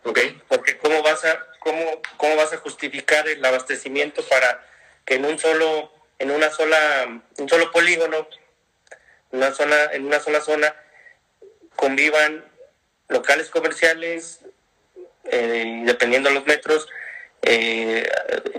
[0.03, 0.41] Okay.
[0.47, 4.65] Porque cómo vas a cómo, cómo vas a justificar el abastecimiento para
[5.05, 8.27] que en un solo en una sola un solo polígono,
[9.31, 10.73] una zona en una sola zona
[11.75, 12.48] convivan
[13.09, 14.39] locales comerciales
[15.25, 16.87] eh, dependiendo de los metros
[17.41, 18.09] eh,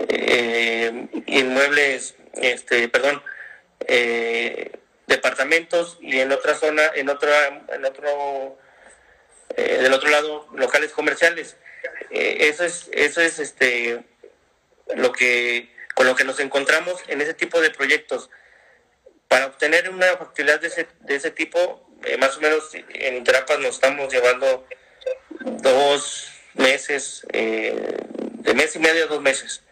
[0.09, 3.21] eh, inmuebles este perdón
[3.87, 4.71] eh,
[5.07, 8.57] departamentos y en otra zona, en otra, en otro,
[9.57, 11.57] eh, del otro lado, locales comerciales.
[12.09, 14.03] Eso es, eso es este
[14.95, 18.29] lo que con lo que nos encontramos en ese tipo de proyectos.
[19.27, 23.59] Para obtener una factibilidad de ese, de ese tipo, eh, más o menos en Interapas
[23.59, 24.67] nos estamos llevando
[25.39, 29.63] dos meses, de mes y medio a dos meses.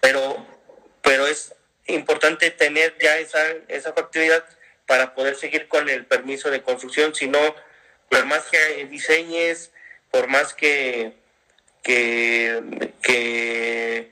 [0.00, 0.46] Pero,
[1.02, 1.54] pero es
[1.86, 4.44] importante tener ya esa, esa factibilidad
[4.86, 7.54] para poder seguir con el permiso de construcción, si no,
[8.08, 9.70] por más que diseñes,
[10.10, 11.12] por más que,
[11.82, 12.62] que,
[13.08, 14.10] eh,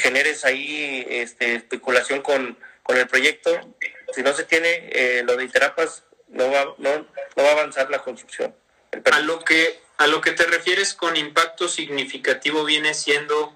[0.00, 3.74] generes ahí este, especulación con, con el proyecto,
[4.12, 7.90] si no se tiene eh, lo de Interapas, no va, no, no va a avanzar
[7.90, 8.54] la construcción.
[9.12, 13.52] A lo que a lo que te refieres con impacto significativo viene siendo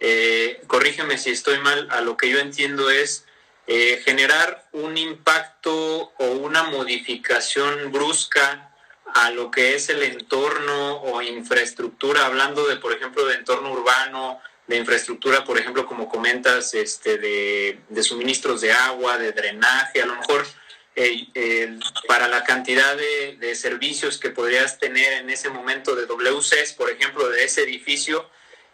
[0.00, 3.24] eh, corrígeme si estoy mal, a lo que yo entiendo es
[3.66, 8.70] eh, generar un impacto o una modificación brusca
[9.14, 14.40] a lo que es el entorno o infraestructura, hablando de, por ejemplo, de entorno urbano,
[14.68, 20.14] de infraestructura, por ejemplo, como comentas, este, de, suministros de agua, de drenaje, a lo
[20.14, 20.46] mejor
[20.94, 26.74] eh, para la cantidad de, de, servicios que podrías tener en ese momento de WCs,
[26.74, 28.28] por ejemplo, de ese edificio,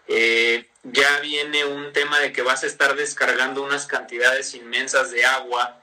[0.06, 5.24] eh, ya viene un tema de que vas a estar descargando unas cantidades inmensas de
[5.24, 5.80] agua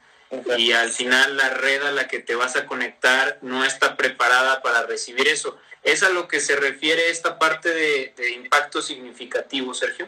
[0.57, 4.61] y al final la red a la que te vas a conectar no está preparada
[4.61, 5.57] para recibir eso.
[5.83, 10.07] ¿Es a lo que se refiere esta parte de, impacto significativo, Sergio?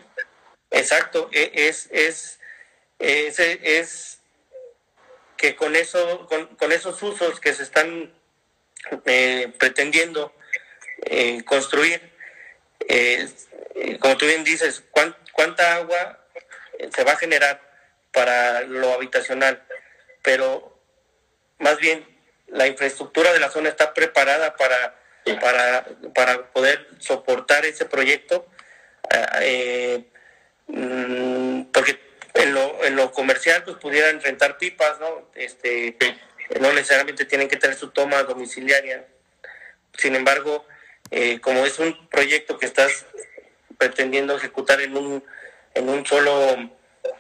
[0.70, 2.40] Exacto, e, es, es,
[3.00, 4.20] es,
[5.38, 8.14] que con, eso, con, esos usos que se están
[9.06, 10.34] eh, pretendiendo
[11.06, 12.14] eh, construir,
[12.88, 13.28] eh,
[14.00, 14.84] como tú bien dices,
[15.32, 16.20] ¿cuánta agua
[16.96, 17.62] se va a generar
[18.12, 19.64] para lo habitacional?
[20.22, 20.80] Pero
[21.58, 22.06] más bien
[22.48, 28.46] la infraestructura de la zona está preparada para, para, para poder soportar ese proyecto,
[29.42, 30.04] eh,
[30.68, 32.00] mm, porque
[32.34, 35.30] en lo, en lo comercial pues pudieran rentar pipas, ¿no?
[35.36, 35.96] Este,
[36.60, 39.06] no necesariamente tienen que tener su toma domiciliaria.
[39.98, 40.66] Sin embargo,
[41.12, 43.06] eh, como es un proyecto que estás
[43.78, 45.24] pretendiendo ejecutar en un,
[45.74, 46.56] en un solo,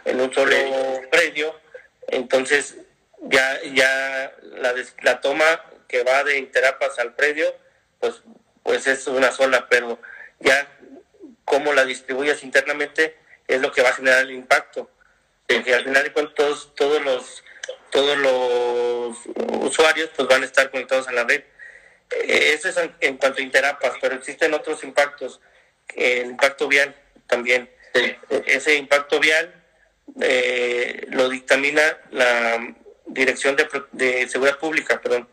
[0.06, 0.56] en un solo
[1.12, 1.60] predio,
[2.08, 2.76] entonces
[3.22, 5.46] ya, ya la, la toma
[5.88, 7.56] que va de Interapas al predio,
[8.04, 8.22] pues,
[8.63, 9.98] pues es una sola, pero
[10.42, 10.68] ya
[11.46, 13.16] cómo la distribuyas internamente
[13.48, 14.89] es lo que va a generar el impacto.
[15.48, 17.44] Porque al final de cuentas todos, los
[17.92, 19.18] todos los
[19.62, 21.44] usuarios pues van a estar conectados a la red.
[22.12, 25.39] Eh, eso es en, cuanto a Interapas, pero existen otros impactos.
[25.96, 26.94] El impacto vial
[27.28, 27.70] también.
[28.46, 29.63] Ese impacto vial
[30.20, 33.56] eh, lo dictamina la Dirección
[33.92, 35.30] de, Seguridad Pública, perdón.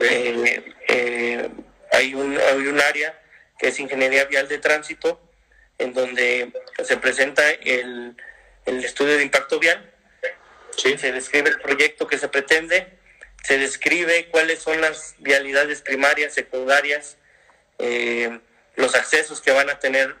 [0.00, 1.50] Eh, eh,
[1.92, 3.18] hay, un, hay un área
[3.58, 5.20] que es Ingeniería Vial de Tránsito,
[5.78, 8.16] en donde se presenta el,
[8.66, 9.90] el estudio de impacto vial,
[10.76, 12.98] se describe el proyecto que se pretende,
[13.42, 17.16] se describe cuáles son las vialidades primarias, secundarias,
[18.76, 20.14] los accesos que van a tener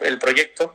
[0.00, 0.74] el proyecto,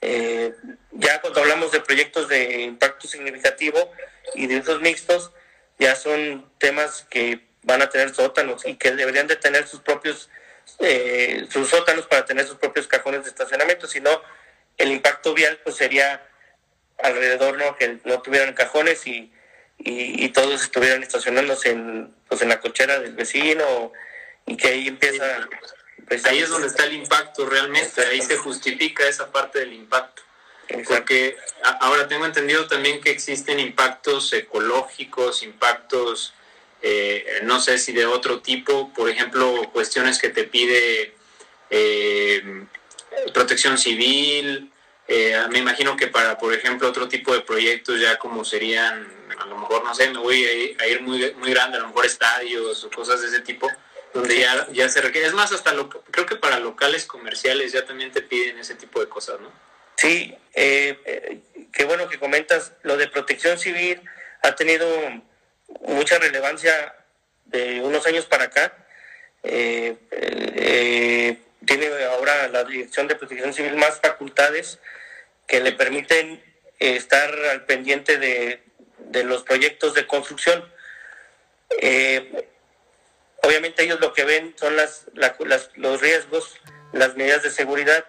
[0.00, 0.54] eh,
[0.92, 3.90] ya cuando hablamos de proyectos de impacto significativo
[4.34, 5.32] y de usos mixtos,
[5.78, 10.30] ya son temas que van a tener sótanos y que deberían de tener sus propios
[10.78, 14.10] eh, sus sótanos para tener sus propios cajones de estacionamiento, sino
[14.78, 16.26] el impacto vial pues sería
[17.02, 17.76] alrededor, ¿no?
[17.76, 19.32] Que no tuvieran cajones y,
[19.78, 23.92] y, todos estuvieran estacionándose en, pues, en la cochera del vecino
[24.46, 25.48] y que ahí empieza
[26.08, 30.22] pues ahí es donde está el impacto realmente, ahí se justifica esa parte del impacto.
[30.88, 31.36] Porque
[31.80, 36.34] ahora tengo entendido también que existen impactos ecológicos, impactos,
[36.86, 41.14] eh, no sé si de otro tipo, por ejemplo, cuestiones que te pide
[41.70, 42.66] eh,
[43.32, 44.70] protección civil.
[45.08, 49.46] Eh, me imagino que para, por ejemplo, otro tipo de proyectos ya como serían, a
[49.46, 50.44] lo mejor, no sé, me voy
[50.78, 53.66] a ir, muy, muy grande, a lo mejor estadios o cosas de ese tipo,
[54.12, 55.26] donde ya, ya se requiere.
[55.26, 59.00] Es más, hasta lo, creo que para locales comerciales ya también te piden ese tipo
[59.00, 59.50] de cosas, ¿no?
[59.96, 61.38] Sí, eh, eh,
[61.72, 62.72] qué bueno que comentas.
[62.82, 64.02] Lo de protección civil
[64.42, 64.86] ha tenido
[65.80, 66.94] mucha relevancia
[67.46, 68.72] de unos años para acá.
[69.42, 69.96] Eh,
[71.66, 74.78] tiene ahora la Dirección de Protección Civil más facultades
[75.46, 76.42] que le permiten
[76.78, 78.62] estar al pendiente de,
[78.98, 80.72] de los proyectos de construcción.
[81.80, 82.48] Eh,
[83.44, 85.06] Obviamente ellos lo que ven son las,
[85.74, 86.56] los riesgos,
[86.92, 88.06] las medidas de seguridad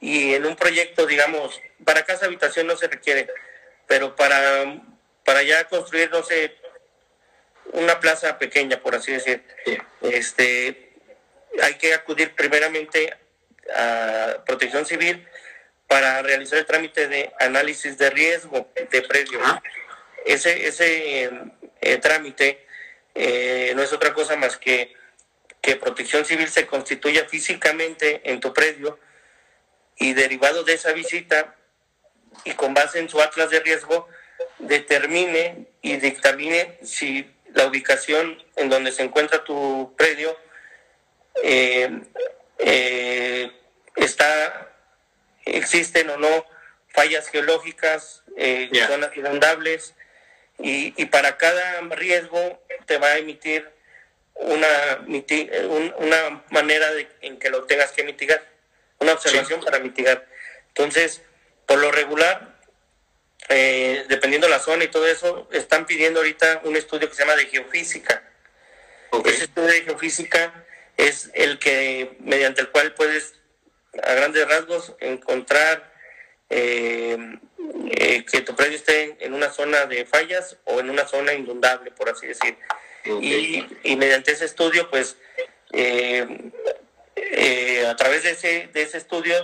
[0.00, 3.28] y en un proyecto, digamos, para casa habitación no se requiere,
[3.86, 4.82] pero para,
[5.24, 6.56] para ya construir, no sé,
[7.72, 9.42] una plaza pequeña, por así decir,
[10.02, 10.92] este,
[11.62, 13.16] hay que acudir primeramente
[13.76, 15.26] a protección civil
[15.88, 19.40] para realizar el trámite de análisis de riesgo de predio.
[20.24, 21.30] Ese, ese
[21.80, 22.66] eh, trámite
[23.14, 24.94] eh, no es otra cosa más que
[25.62, 28.98] que Protección Civil se constituya físicamente en tu predio
[29.96, 31.54] y derivado de esa visita
[32.44, 34.08] y con base en su atlas de riesgo
[34.58, 40.36] determine y dictamine si la ubicación en donde se encuentra tu predio
[41.42, 41.90] eh,
[42.58, 43.50] eh,
[43.96, 44.70] está
[45.44, 46.46] existen o no
[46.88, 48.22] fallas geológicas,
[48.86, 49.94] zonas inundables,
[50.58, 53.68] y, para cada riesgo te va a emitir
[54.34, 55.04] una,
[55.96, 58.42] una manera de, en que lo tengas que mitigar,
[58.98, 60.26] una observación para mitigar.
[60.68, 61.22] Entonces,
[61.66, 62.51] por lo regular,
[63.52, 67.36] eh, dependiendo la zona y todo eso, están pidiendo ahorita un estudio que se llama
[67.36, 68.22] de geofísica.
[69.24, 70.64] Ese estudio de geofísica
[70.96, 73.34] es el que, mediante el cual puedes,
[74.02, 75.92] a grandes rasgos, encontrar
[76.48, 77.38] eh,
[77.90, 81.90] eh, que tu predio esté en una zona de fallas o en una zona inundable,
[81.90, 82.56] por así decir.
[83.04, 85.16] Y, mediante ese estudio, pues,
[85.72, 86.50] eh,
[87.16, 89.34] eh, a través de ese, de ese estudio,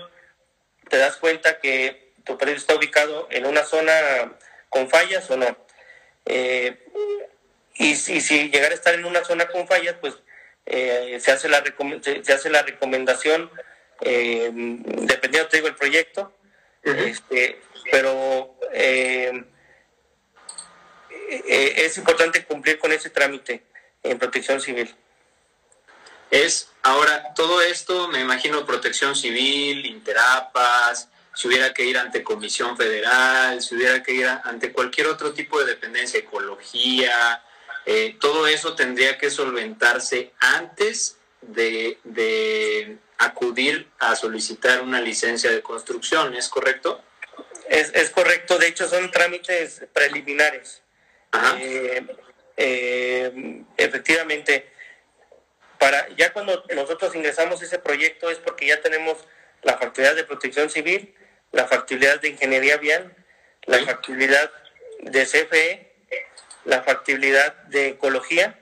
[0.88, 3.92] te das cuenta que tu predio está ubicado en una zona
[4.68, 5.56] con fallas o no.
[7.74, 10.14] y, si, si llegara a estar en una zona con fallas, pues
[10.66, 11.64] se, hace la
[12.22, 13.50] se, hace la recomendación,
[14.00, 16.32] dependiendo, te digo, el proyecto,
[16.82, 17.60] este,
[17.90, 19.44] pero eh,
[21.28, 23.62] eh, es importante cumplir con ese trámite
[24.02, 24.94] en protección civil.
[26.30, 31.08] Es ahora todo esto, me imagino protección civil, interapas,
[31.38, 35.60] si hubiera que ir ante comisión federal, si hubiera que ir ante cualquier otro tipo
[35.60, 37.44] de dependencia, ecología,
[37.86, 45.62] eh, todo eso tendría que solventarse antes de, de acudir a solicitar una licencia de
[45.62, 47.00] construcción, ¿es correcto?
[47.68, 50.82] Es, es correcto, de hecho son trámites preliminares.
[51.60, 52.04] Eh,
[52.56, 54.72] eh, efectivamente,
[55.78, 59.18] para ya cuando nosotros ingresamos ese proyecto es porque ya tenemos
[59.62, 61.14] la factibilidad de protección civil,
[61.52, 63.14] la factibilidad de ingeniería vial,
[63.66, 64.50] la factibilidad
[65.00, 65.92] de CFE,
[66.64, 68.58] la factibilidad de ecología.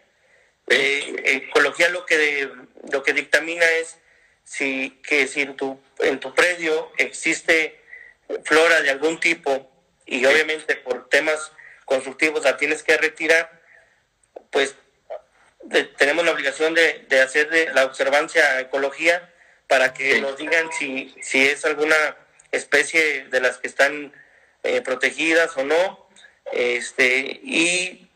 [0.68, 2.50] Eh, ecología lo que
[2.90, 3.98] lo que dictamina es
[4.44, 7.80] si, que si en tu, en tu predio existe
[8.44, 9.70] flora de algún tipo
[10.06, 11.52] y obviamente por temas
[11.84, 13.62] constructivos la tienes que retirar,
[14.50, 14.74] pues
[15.98, 19.32] tenemos la obligación de, de hacer de la observancia a ecología
[19.66, 22.16] para que nos digan si, si es alguna
[22.56, 24.12] especie de las que están
[24.62, 26.08] eh, protegidas o no,
[26.52, 28.08] este, y,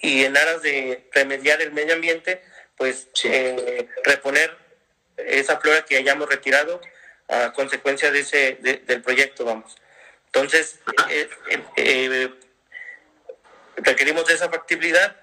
[0.00, 2.42] y, en aras de remediar el medio ambiente,
[2.76, 4.56] pues eh, reponer
[5.16, 6.80] esa flora que hayamos retirado
[7.28, 9.76] a consecuencia de ese, del proyecto, vamos.
[10.26, 10.80] Entonces,
[11.76, 12.30] eh,
[13.76, 15.16] requerimos de esa factibilidad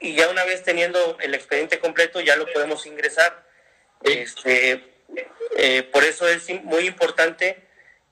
[0.00, 3.46] y ya una vez teniendo el expediente completo ya lo podemos ingresar.
[4.02, 4.84] Este,
[5.56, 7.65] eh, por eso es muy importante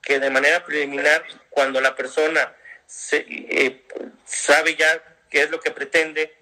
[0.05, 3.81] que de manera preliminar, cuando la persona se, eh,
[4.23, 6.33] sabe ya qué es lo que pretende,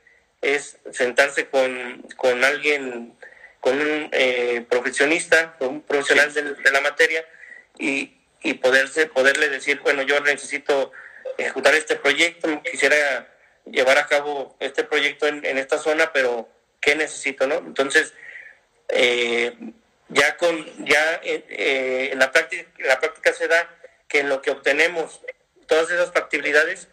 [0.42, 3.18] es sentarse con, con alguien,
[3.62, 7.26] con un eh, profesionista, un profesional de, la materia
[7.80, 10.92] y, y poderse, poderle decir, bueno, yo necesito
[11.38, 13.34] ejecutar este proyecto, quisiera
[13.66, 16.50] llevar a cabo este proyecto en, en esta zona, pero
[16.82, 17.48] ¿qué necesito?
[17.48, 18.14] no Entonces,
[18.90, 19.56] eh,
[20.10, 23.70] ya con ya eh, en la práctica la práctica se da
[24.08, 25.22] que en lo que obtenemos
[25.68, 26.88] todas esas factibilidades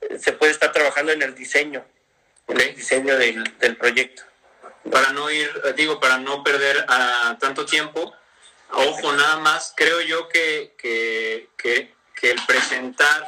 [0.00, 1.84] eh, se puede estar trabajando en el diseño
[2.48, 4.22] el diseño del, del proyecto.
[4.90, 6.86] Para no ir digo para no perder
[7.40, 8.14] tanto tiempo
[8.70, 13.26] ojo nada más creo yo que, que, que, que el presentar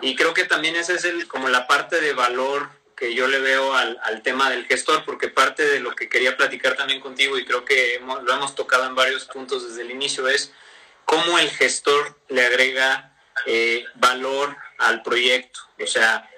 [0.00, 2.68] y creo que también esa es el, como la parte de valor
[3.02, 6.76] que yo le veo al, tema del gestor, porque parte de lo que quería platicar
[6.76, 10.52] también contigo, y creo que lo hemos tocado en varios puntos desde el inicio, es
[11.04, 13.12] cómo el gestor le agrega
[13.46, 15.58] eh, valor al proyecto.
[15.82, 16.30] O sea,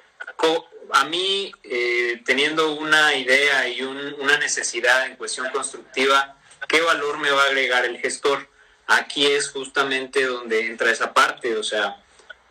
[0.93, 7.19] a mí, eh, teniendo una idea y un, una necesidad en cuestión constructiva, ¿qué valor
[7.19, 8.49] me va a agregar el gestor?
[8.87, 12.03] Aquí es justamente donde entra esa parte, o sea,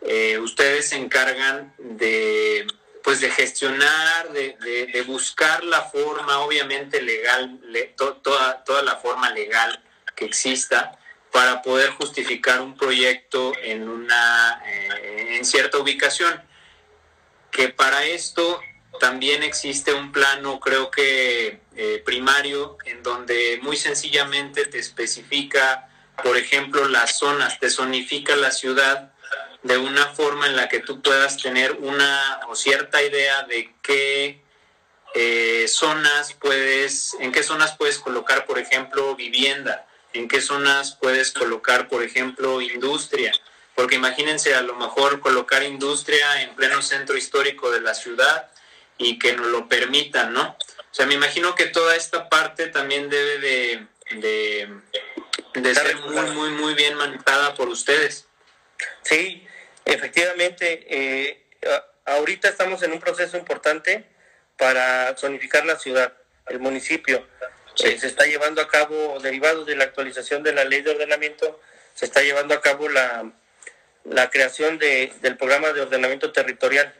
[0.02, 2.64] eh, ustedes se encargan de
[3.04, 4.56] pues de gestionar, de,
[4.90, 7.60] de, buscar la forma, obviamente legal,
[8.22, 9.78] toda, toda la forma legal
[10.16, 10.98] que exista
[11.30, 16.42] para poder justificar un proyecto en una eh, en cierta ubicación.
[17.50, 18.58] Que para esto
[18.98, 25.90] también existe un plano, creo que eh, primario, en donde muy sencillamente te especifica,
[26.22, 29.13] por ejemplo, las zonas, te zonifica la ciudad
[29.64, 34.42] de una forma en la que tú puedas tener una o cierta idea de qué
[35.14, 41.32] eh, zonas puedes, en qué zonas puedes colocar, por ejemplo, vivienda, en qué zonas puedes
[41.32, 43.32] colocar, por ejemplo, industria,
[43.74, 48.50] porque imagínense a lo mejor colocar industria en pleno centro histórico de la ciudad
[48.98, 50.42] y que nos lo permitan, ¿no?
[50.42, 54.68] O sea, me imagino que toda esta parte también debe de, de,
[55.54, 58.26] de ser muy, muy, muy bien manejada por ustedes.
[59.02, 59.46] Sí,
[59.84, 61.46] Efectivamente, eh,
[62.06, 64.04] ahorita estamos en un proceso importante
[64.56, 66.12] para zonificar la ciudad,
[66.48, 67.26] el municipio.
[67.84, 71.60] Eh, se está llevando a cabo, derivado de la actualización de la ley de ordenamiento,
[71.94, 73.30] se está llevando a cabo la,
[74.04, 76.94] la creación de, del programa de ordenamiento territorial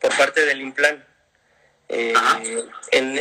[0.00, 1.04] por parte del INPLAN,
[1.88, 2.14] eh,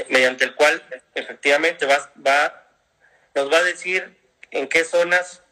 [0.09, 0.81] mediante el cual
[1.15, 2.67] efectivamente va, va,
[3.35, 4.17] nos va a decir
[4.51, 5.43] en qué zonas,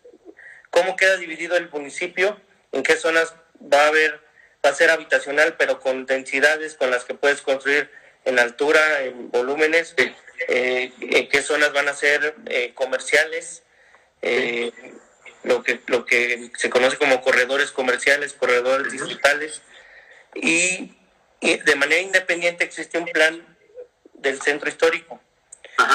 [0.70, 2.40] cómo queda dividido el municipio
[2.72, 4.20] en qué zonas va a haber,
[4.66, 7.90] va a ser habitacional, pero con densidades con las que puedes construir
[8.26, 9.96] en altura, en volúmenes,
[10.48, 13.64] eh, en qué zonas van a ser eh, comerciales,
[14.22, 14.72] eh,
[15.44, 19.62] lo, que, lo que se conoce como corredores comerciales, corredores digitales,
[20.36, 20.96] y,
[21.42, 23.58] de manera independiente existe un plan
[24.14, 25.22] del centro histórico.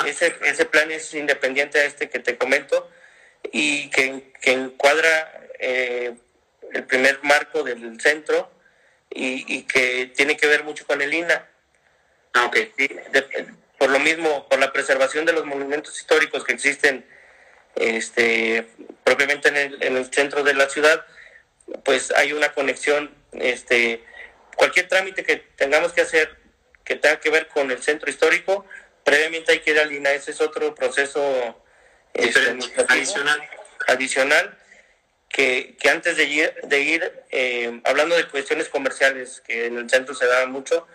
[0.07, 2.91] Ese, ese plan es independiente a este que te comento
[3.53, 6.15] y que, que encuadra eh,
[6.75, 8.51] el primer marco del centro
[9.11, 11.49] y, que tiene que ver mucho con el INA.
[12.35, 12.51] Ah,
[13.79, 17.07] por lo mismo, por la preservación de los monumentos históricos que existen
[17.77, 18.67] este,
[19.05, 21.07] propiamente en el, en el centro de la ciudad,
[21.85, 24.05] pues hay una conexión, este,
[24.57, 26.43] cualquier trámite que tengamos que hacer
[26.85, 28.67] que tenga que ver con el centro histórico,
[29.05, 31.63] previamente hay que ir al INA, ese es otro proceso
[32.13, 32.59] este,
[32.89, 33.49] adicional.
[33.87, 34.59] adicional
[35.35, 40.15] que, antes de ir, de ir eh, hablando de cuestiones comerciales, que en el centro
[40.15, 40.87] se da mucho,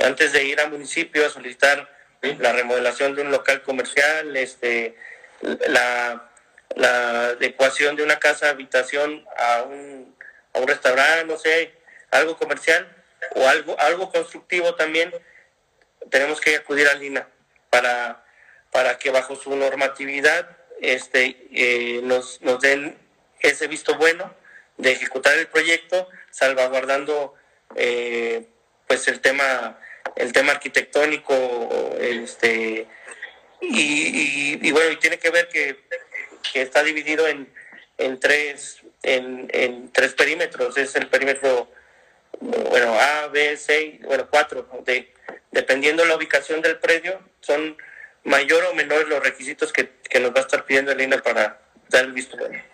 [0.00, 1.90] antes de ir al municipio a solicitar
[2.38, 4.94] la remodelación de un local comercial, este,
[5.66, 6.28] la,
[6.76, 10.16] adecuación de una casa habitación a un,
[10.54, 11.74] a un restaurante, no sé,
[12.12, 12.88] algo comercial
[13.34, 15.12] o algo, algo constructivo también,
[16.08, 17.28] tenemos que acudir al INA
[17.68, 18.24] para,
[18.70, 23.01] para que bajo su normatividad este, eh, nos, nos den
[23.42, 24.34] ese visto bueno
[24.76, 27.34] de ejecutar el proyecto, salvaguardando
[27.76, 28.46] eh,
[28.86, 29.78] pues el tema
[30.16, 32.86] el tema arquitectónico este
[33.60, 35.78] y, bueno y tiene que ver que,
[36.54, 37.48] está dividido en,
[37.98, 40.76] en tres en, en, tres perímetros.
[40.76, 41.70] Es el perímetro
[42.40, 45.12] bueno A B C bueno cuatro de,
[45.50, 47.76] dependiendo la ubicación del predio son
[48.24, 49.90] mayor o menor los requisitos que,
[50.20, 52.71] nos va a estar pidiendo el INA para dar el visto bueno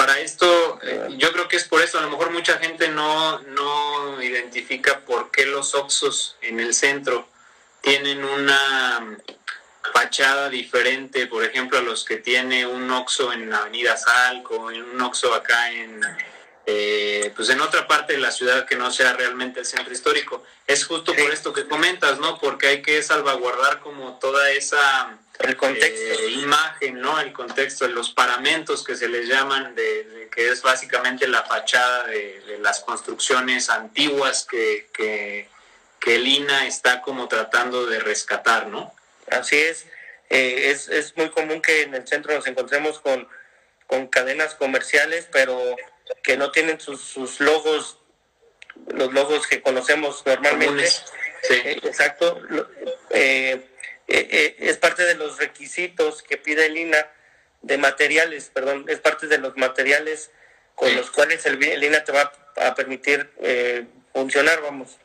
[0.00, 3.38] para esto, eh, yo creo que es por eso, a lo mejor mucha gente no,
[3.40, 7.28] no identifica por qué los Oxos en el centro
[7.82, 9.18] tienen una
[9.92, 14.84] fachada diferente, por ejemplo, a los que tiene un Oxo en la Avenida Salco, en
[14.84, 16.00] un Oxo acá en,
[16.64, 20.42] eh, pues en otra parte de la ciudad que no sea realmente el centro histórico.
[20.66, 22.38] Es justo por esto que comentas, ¿no?
[22.38, 26.22] Porque hay que salvaguardar como toda esa el contexto.
[26.22, 27.18] Eh, imagen, ¿no?
[27.20, 32.58] El contexto, los paramentos que se les llaman, de, que es básicamente la fachada de,
[32.60, 35.48] las construcciones antiguas que, que,
[36.06, 38.92] el INA está como tratando de rescatar, ¿no?
[39.30, 39.86] Así es.
[40.28, 43.28] Eh, es, es muy común que en el centro nos encontremos con,
[43.86, 45.76] con cadenas comerciales, pero
[46.22, 47.98] que no tienen sus, sus logos,
[48.88, 50.88] los logos que conocemos normalmente.
[50.88, 51.54] Sí.
[51.54, 52.40] Eh, exacto.
[53.10, 53.69] Eh,
[54.10, 57.06] eh, eh, es parte de los requisitos que pide el INA
[57.62, 60.32] de materiales, perdón, es parte de los materiales
[60.74, 64.98] con los cuales el, INA te va a permitir eh, funcionar, vamos.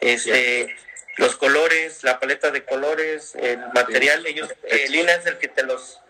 [0.00, 0.74] Este,
[1.18, 5.64] los colores, la paleta de colores, el material, ellos, el INA es el que te
[5.64, 6.00] los,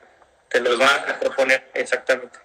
[0.49, 2.39] te los, va a proponer, exactamente.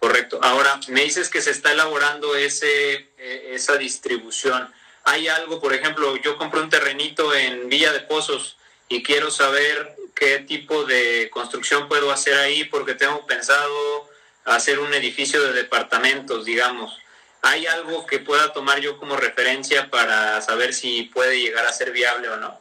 [0.00, 0.40] Correcto.
[0.42, 3.08] Ahora, me dices que se está elaborando ese,
[3.52, 4.72] esa distribución.
[5.04, 8.57] Hay algo, por ejemplo, yo compré un terrenito en Villa de Pozos,
[8.88, 14.08] y quiero saber qué tipo de construcción puedo hacer ahí porque tengo pensado
[14.44, 16.98] hacer un edificio de departamentos, digamos.
[17.42, 21.92] ¿Hay algo que pueda tomar yo como referencia para saber si puede llegar a ser
[21.92, 22.60] viable o no?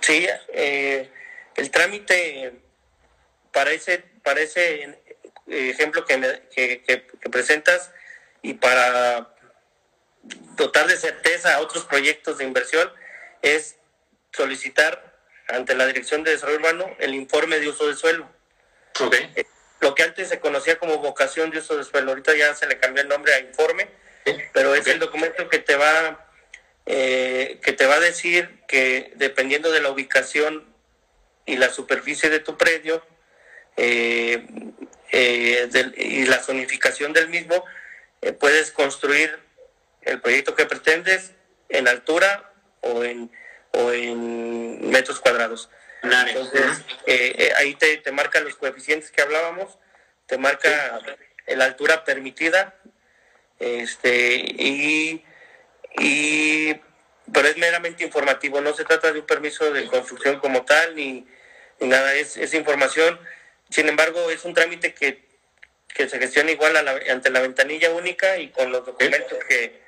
[0.00, 1.10] Sí, eh,
[1.56, 2.52] el trámite
[3.52, 4.04] para ese,
[4.36, 4.98] ese
[5.48, 7.90] ejemplo que, que presentas
[8.42, 9.34] y para
[10.56, 12.90] dotar de certeza a otros proyectos de inversión
[13.42, 13.76] es
[14.32, 15.05] solicitar
[15.48, 18.28] ante la Dirección de Desarrollo Urbano el informe de uso de suelo.
[19.12, 19.44] Eh,
[19.80, 22.78] lo que antes se conocía como vocación de uso de suelo, ahorita ya se le
[22.78, 23.88] cambió el nombre a informe,
[24.52, 26.26] pero es el documento que te va
[26.86, 30.64] eh, que te va a decir que dependiendo de la ubicación
[31.44, 33.04] y la superficie de tu predio
[33.76, 34.46] eh,
[35.12, 37.64] y la zonificación del mismo,
[38.40, 39.38] puedes construir
[40.02, 41.32] el proyecto que pretendes
[41.68, 43.30] en altura o en
[43.76, 45.68] o en metros cuadrados.
[46.02, 49.78] Entonces, eh, eh, ahí te, te marca los coeficientes que hablábamos,
[50.26, 51.00] te marca
[51.46, 52.74] la altura permitida,
[53.58, 55.24] este, y,
[55.98, 56.74] y,
[57.32, 61.26] pero es meramente informativo, no se trata de un permiso de construcción como tal, ni,
[61.80, 63.18] nada, es, es, información.
[63.70, 65.24] Sin embargo, es un trámite que,
[65.88, 66.76] que se gestiona igual
[67.10, 69.80] ante la ventanilla única y con los documentos que,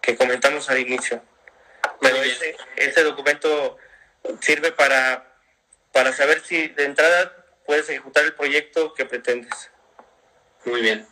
[0.00, 1.22] que comentamos al inicio.
[2.04, 2.22] Pero
[2.76, 3.78] ese, documento
[4.40, 5.38] sirve para,
[5.92, 9.70] para saber si de entrada puedes ejecutar el proyecto que pretendes.
[10.66, 11.08] Muy bien.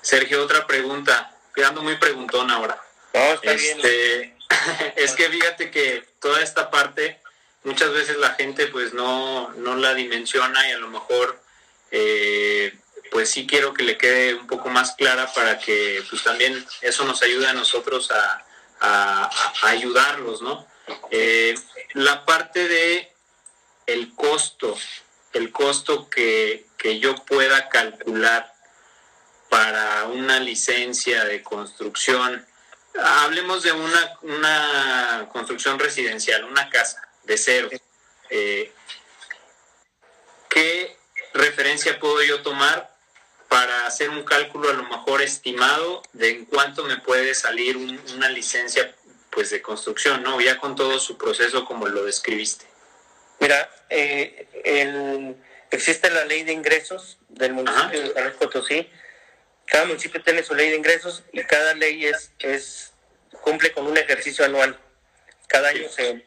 [0.00, 1.36] Sergio, otra pregunta.
[1.54, 2.82] Quedando muy preguntón ahora.
[3.12, 3.76] No, está bien.
[3.76, 4.36] Este,
[4.96, 7.20] es que fíjate que toda esta parte,
[7.64, 11.42] muchas veces la gente pues no, no la dimensiona y a lo mejor
[11.90, 12.74] eh,
[13.10, 17.04] pues sí quiero que le quede un poco más clara para que pues también eso
[17.04, 18.46] nos ayude a nosotros a,
[18.82, 19.30] a,
[19.62, 20.66] ayudarlos, ¿no?
[21.10, 21.54] Eh,
[21.94, 23.12] la parte de
[23.86, 24.76] el costo,
[25.32, 26.66] el costo que,
[27.00, 28.52] yo pueda calcular
[29.48, 32.44] para una licencia de construcción,
[33.00, 37.68] hablemos de una, una construcción residencial, una casa de cero.
[38.30, 38.72] Eh,
[40.48, 40.98] ¿Qué
[41.34, 42.91] referencia puedo yo tomar
[43.52, 48.30] para hacer un cálculo a lo mejor estimado de en cuánto me puede salir una
[48.30, 48.94] licencia
[49.28, 50.40] pues de construcción, ¿no?
[50.40, 52.64] Ya con todo su proceso como lo describiste.
[53.40, 55.36] Mira, eh,
[55.70, 58.88] existe la ley de ingresos del municipio de San Luis Potosí.
[59.66, 62.94] Cada municipio tiene su ley de ingresos y cada ley es, es
[63.42, 64.78] cumple con un ejercicio anual.
[65.46, 66.24] Cada año se,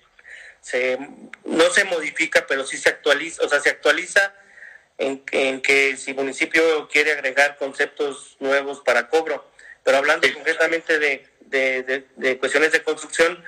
[0.61, 0.99] se
[1.43, 4.35] no se modifica, pero sí se actualiza, o sea, se actualiza
[4.97, 9.45] en, que si municipio quiere agregar conceptos nuevos para cobro.
[9.83, 13.43] Pero hablando concretamente de, de, cuestiones de construcción,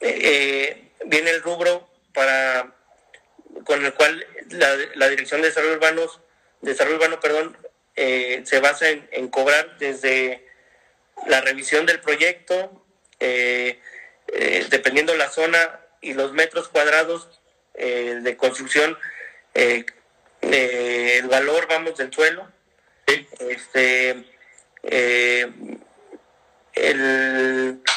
[0.00, 2.74] eh, viene el rubro para
[3.64, 4.26] con el cual
[4.94, 6.20] la, Dirección de Desarrollo Urbanos
[6.60, 7.56] desarrollo urbano, perdón,
[7.96, 10.46] eh, se basa en, cobrar desde
[11.26, 12.84] la revisión del proyecto,
[13.18, 13.80] eh,
[14.28, 17.40] eh, dependiendo la zona y los metros cuadrados
[17.74, 18.98] de construcción,
[20.40, 22.48] el valor, vamos, del suelo.
[23.06, 24.24] Este,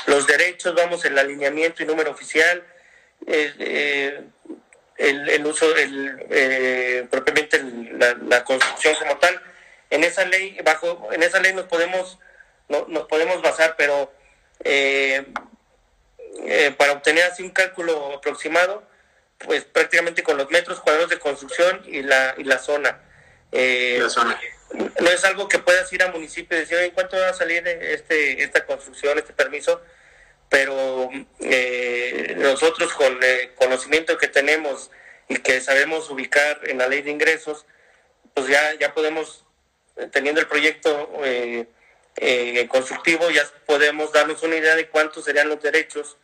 [0.08, 2.64] los derechos, vamos, el alineamiento y número oficial,
[4.98, 7.62] el, uso, el, eh, propiamente
[8.28, 9.42] la, construcción como tal.
[9.90, 12.20] En esa ley, bajo, en esa ley nos podemos,
[12.68, 14.12] no, nos podemos basar, pero
[14.64, 15.26] eh,
[16.46, 18.84] eh, para obtener así un cálculo aproximado,
[19.46, 23.02] pues prácticamente con los metros cuadrados de construcción y la, y la zona.
[23.52, 24.40] la zona.
[25.00, 27.68] No es algo que puedas ir a municipio y decir, ¿en cuánto va a salir
[27.68, 29.82] este, esta construcción, este permiso?
[30.54, 34.92] pero eh, nosotros con el conocimiento que tenemos
[35.28, 37.66] y que sabemos ubicar en la ley de ingresos,
[38.36, 39.46] pues ya, ya podemos,
[40.12, 41.66] teniendo el proyecto eh,
[42.18, 46.18] eh, constructivo, ya podemos darnos una idea de cuántos serían los derechos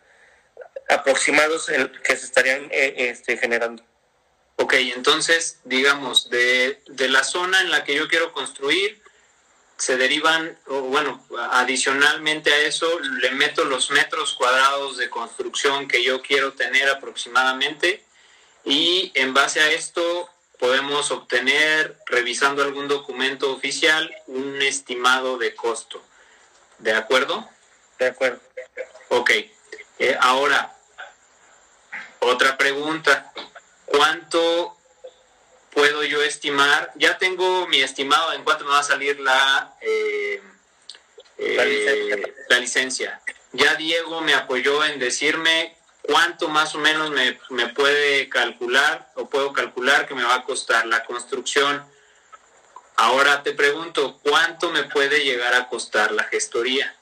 [0.90, 1.68] aproximados
[2.04, 3.84] que se estarían este, generando.
[4.58, 9.02] Ok, entonces, digamos, de, de la zona en la que yo quiero construir,
[9.78, 16.04] se derivan, o bueno, adicionalmente a eso, le meto los metros cuadrados de construcción que
[16.04, 18.04] yo quiero tener aproximadamente
[18.66, 26.04] y en base a esto podemos obtener, revisando algún documento oficial, un estimado de costo.
[26.80, 27.50] ¿De acuerdo?
[27.98, 28.42] De acuerdo.
[29.08, 29.32] Ok.
[30.00, 30.76] Eh, ahora,
[32.20, 33.32] otra pregunta.
[33.86, 34.80] ¿Cuánto
[35.80, 40.42] puedo yo estimar, ya tengo mi estimado en cuánto me va a salir la, eh,
[41.38, 43.22] eh, la, licencia.
[43.54, 49.30] Ya Diego me apoyó en decirme cuánto más o menos me, me, puede calcular o
[49.30, 51.86] puedo calcular que me va a costar la construcción.
[52.98, 56.94] Ahora te pregunto, ¿cuánto me puede llegar a costar la gestoría?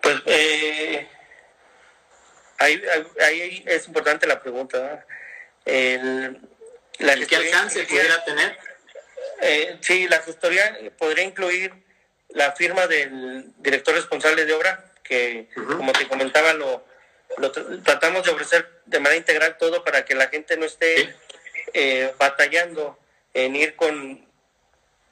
[0.00, 1.10] Pues eh,
[2.58, 2.82] ahí,
[3.20, 5.04] ahí, es importante la pregunta.
[5.64, 6.38] El,
[6.98, 8.56] la ¿Qué alcance pudiera tener?
[9.40, 11.72] Eh, sí, la gestoría podría incluir
[12.30, 16.84] la firma del director responsable de obra, que como te comentaba, lo,
[17.82, 21.14] tratamos de ofrecer de manera integral todo para que la gente no esté
[21.72, 22.98] eh, batallando
[23.32, 24.26] en ir con,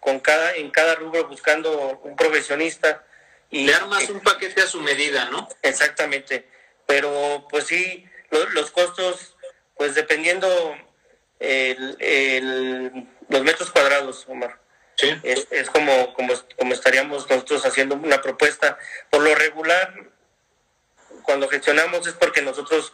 [0.01, 3.05] con cada, en cada rubro buscando un profesionista.
[3.51, 5.49] Y, Le armas un paquete a su medida, ¿no?
[5.63, 6.49] Exactamente.
[6.93, 8.05] Pero pues sí,
[8.53, 9.35] los costos,
[9.77, 10.77] pues dependiendo
[11.41, 14.61] el, los metros cuadrados, Omar.
[15.23, 18.77] Es, como, como, como estaríamos nosotros haciendo una propuesta.
[19.09, 19.95] Por lo regular,
[21.23, 22.93] cuando gestionamos es porque nosotros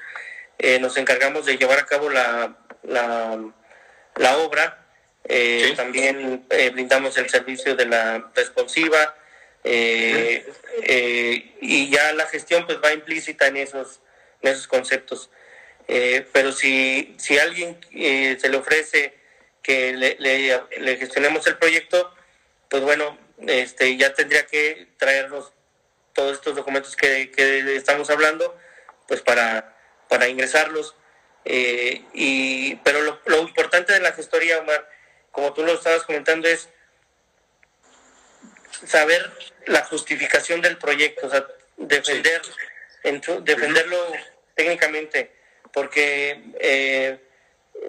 [0.58, 4.86] eh, nos encargamos de llevar a cabo la, la, obra.
[5.24, 9.16] Eh, también eh, brindamos el servicio de la responsiva
[11.60, 14.00] y ya la gestión pues va implícita en esos,
[14.42, 15.30] en esos conceptos.
[15.88, 19.14] Eh, pero si, si alguien eh, se le ofrece
[19.62, 22.14] que le, le, gestionemos el proyecto,
[22.68, 25.52] pues bueno, este, ya tendría que traernos
[26.12, 28.56] todos estos documentos que, que estamos hablando,
[29.06, 29.76] pues para,
[30.08, 30.94] para ingresarlos.
[31.46, 34.86] Eh, y, pero lo, lo, importante de la gestoría, Omar,
[35.30, 36.68] como tú lo estabas comentando, es
[38.86, 39.30] saber
[39.66, 41.46] la justificación del proyecto, o sea,
[41.76, 42.42] defender,
[43.42, 43.98] defenderlo
[44.54, 45.38] técnicamente
[45.72, 47.20] porque eh,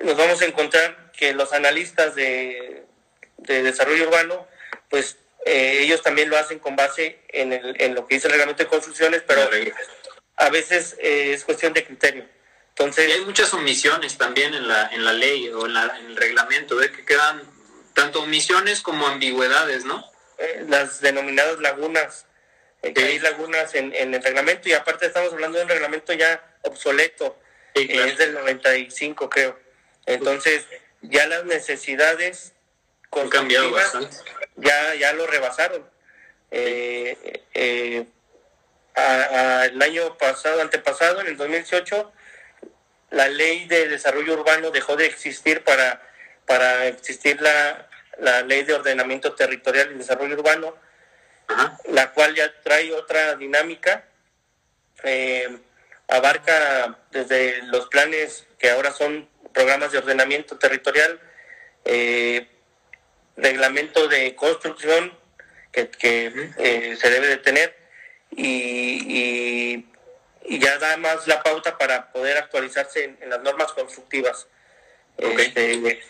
[0.04, 2.84] nos vamos a encontrar que los analistas de,
[3.38, 4.48] desarrollo urbano,
[4.90, 8.34] pues eh, ellos también lo hacen con base en, el, en lo que dice el
[8.34, 9.50] reglamento de construcciones, pero
[10.38, 12.26] a veces eh, es cuestión de criterio.
[12.70, 16.92] Entonces, hay muchas omisiones también en la, en la ley o en, el reglamento, de
[16.92, 17.42] que quedan
[17.94, 20.09] tanto omisiones como ambigüedades, ¿no?
[20.68, 22.26] Las denominadas lagunas,
[22.82, 26.42] que hay lagunas en, en el reglamento y aparte estamos hablando de un reglamento ya
[26.62, 27.38] obsoleto
[27.88, 29.60] es del 95 creo.
[30.06, 30.66] Entonces,
[31.02, 32.54] ya las necesidades
[33.12, 34.18] han cambiado bastante.
[34.56, 35.88] Ya, ya lo rebasaron.
[36.52, 38.06] Eh, eh,
[38.96, 42.12] el año pasado, antepasado, en el 2018,
[43.12, 46.02] la ley de desarrollo urbano dejó de existir para,
[46.46, 47.89] para existir la,
[48.22, 50.76] la ley de ordenamiento territorial y desarrollo urbano,
[51.90, 54.06] la cual ya trae otra dinámica.
[55.04, 55.58] Eh,
[56.08, 61.20] abarca desde los planes que ahora son programas de ordenamiento territorial,
[61.86, 62.48] eh,
[63.38, 65.18] reglamento de construcción
[65.72, 65.90] que,
[66.58, 67.76] eh, se debe de tener
[68.32, 69.86] y,
[70.52, 74.48] ya da más la pauta para poder actualizarse en, las normas constructivas.
[75.18, 76.02] Este,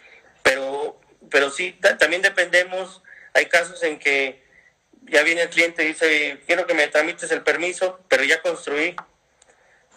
[0.41, 0.98] pero
[1.29, 3.01] pero sí, también dependemos,
[3.33, 4.43] hay casos en que
[5.03, 8.95] ya viene el cliente y dice, quiero que me tramites el permiso, pero ya construí,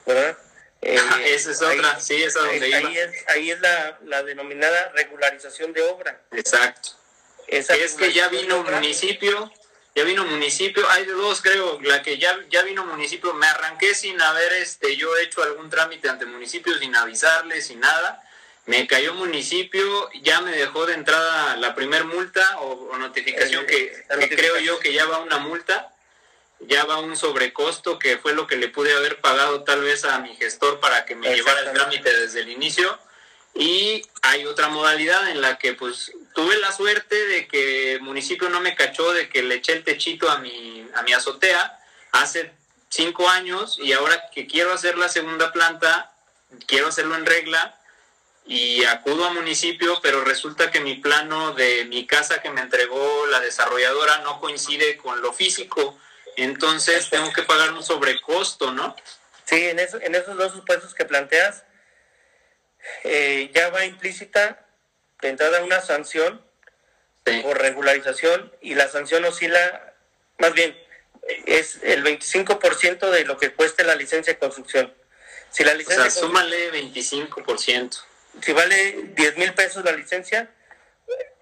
[0.07, 0.37] ¿verdad?
[0.85, 4.91] Eh, esa es otra, sí, esa es donde ahí, Es, ahí es la, la, denominada
[4.97, 6.21] regularización de obra.
[6.33, 6.97] Exacto.
[7.47, 9.53] es que ya vino municipio,
[9.95, 14.21] ya vino municipio, hay dos creo, la que ya, ya vino municipio, me arranqué sin
[14.21, 18.21] haber este yo hecho algún trámite ante municipio, sin avisarle, sin nada,
[18.67, 24.59] me cayó municipio, ya me dejó de entrada la primer multa o, notificación que, creo
[24.59, 25.93] yo que ya va una multa,
[26.61, 30.21] ya va un sobrecosto que fue lo que le pude haber pagado tal vez a
[30.21, 32.99] mi gestor para que me llevara el trámite desde el inicio.
[33.55, 38.49] Y hay otra modalidad en la que pues tuve la suerte de que el municipio
[38.49, 41.79] no me cachó de que le eché el techito a mi, a mi azotea
[42.13, 42.53] hace
[42.89, 46.13] cinco años y ahora que quiero hacer la segunda planta,
[46.67, 47.79] quiero hacerlo en regla,
[48.45, 53.27] y acudo a municipio, pero resulta que mi plano de mi casa que me entregó
[53.27, 55.99] la desarrolladora no coincide con lo físico,
[56.37, 58.97] entonces tengo que pagar un sobrecosto, ¿no?
[59.45, 61.65] Sí, en, eso, en esos dos supuestos que planteas,
[63.05, 64.67] eh, ya va implícita
[65.21, 66.45] de entrada una sanción
[67.43, 69.95] por regularización y la sanción oscila,
[70.39, 70.77] más bien,
[71.47, 74.93] es el 25% de lo que cueste la licencia de construcción.
[75.51, 78.03] Si la licencia o sea, súmale 25%
[78.41, 80.51] si vale 10 mil pesos la licencia,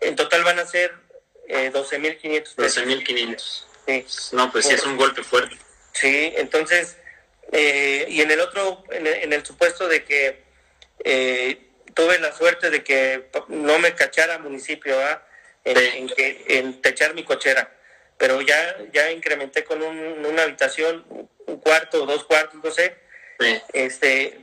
[0.01, 0.93] en total van a ser
[1.49, 3.67] eh, 12 mil 500 12 mil 500.
[3.87, 4.07] Sí.
[4.33, 5.57] No, pues sí es un golpe fuerte.
[5.93, 6.97] Sí, entonces,
[7.53, 10.45] eh, y en el otro, en el, supuesto de que
[11.05, 14.97] eh, tuve la suerte de que no me cachara municipio
[15.65, 17.77] en, que, en techar mi cochera,
[18.17, 21.05] pero ya, ya incrementé con una habitación,
[21.47, 22.97] un cuarto, dos cuartos, no sé,
[23.73, 24.39] este,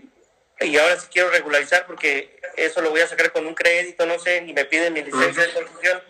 [0.60, 4.20] y ahora sí quiero regularizar porque eso lo voy a sacar con un crédito, no
[4.20, 6.02] sé, y me piden mi licencia de construcción,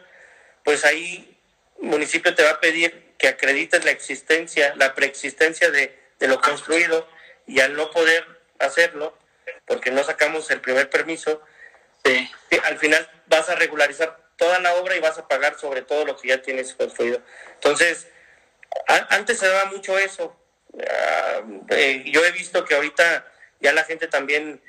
[0.64, 1.38] pues ahí
[1.82, 6.40] el municipio te va a pedir que acredites la existencia, la preexistencia de, de lo
[6.40, 7.08] construido
[7.46, 8.26] y al no poder
[8.60, 9.18] hacerlo,
[9.66, 11.42] porque no sacamos el primer permiso,
[12.04, 12.30] sí.
[12.64, 16.16] al final vas a regularizar toda la obra y vas a pagar sobre todo lo
[16.18, 17.22] que ya tienes construido.
[17.56, 18.08] Entonces,
[19.10, 20.36] antes se daba mucho eso.
[21.70, 23.26] Eh, yo he visto que ahorita
[23.60, 24.62] ya la gente también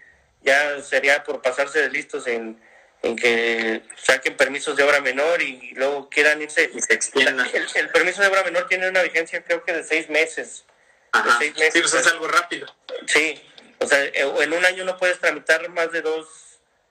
[0.42, 2.60] ya sería por pasarse de listos en,
[3.00, 6.70] que saquen permisos de obra menor y luego quieran irse.
[6.74, 7.46] Y se extiendan.
[7.74, 10.64] El, permiso de obra menor tiene una vigencia creo que de seis meses.
[11.12, 11.38] Ajá.
[11.40, 12.66] Sí, pues es algo rápido.
[13.06, 13.40] Sí,
[13.78, 16.28] o sea, eh, en un año no puedes tramitar más de dos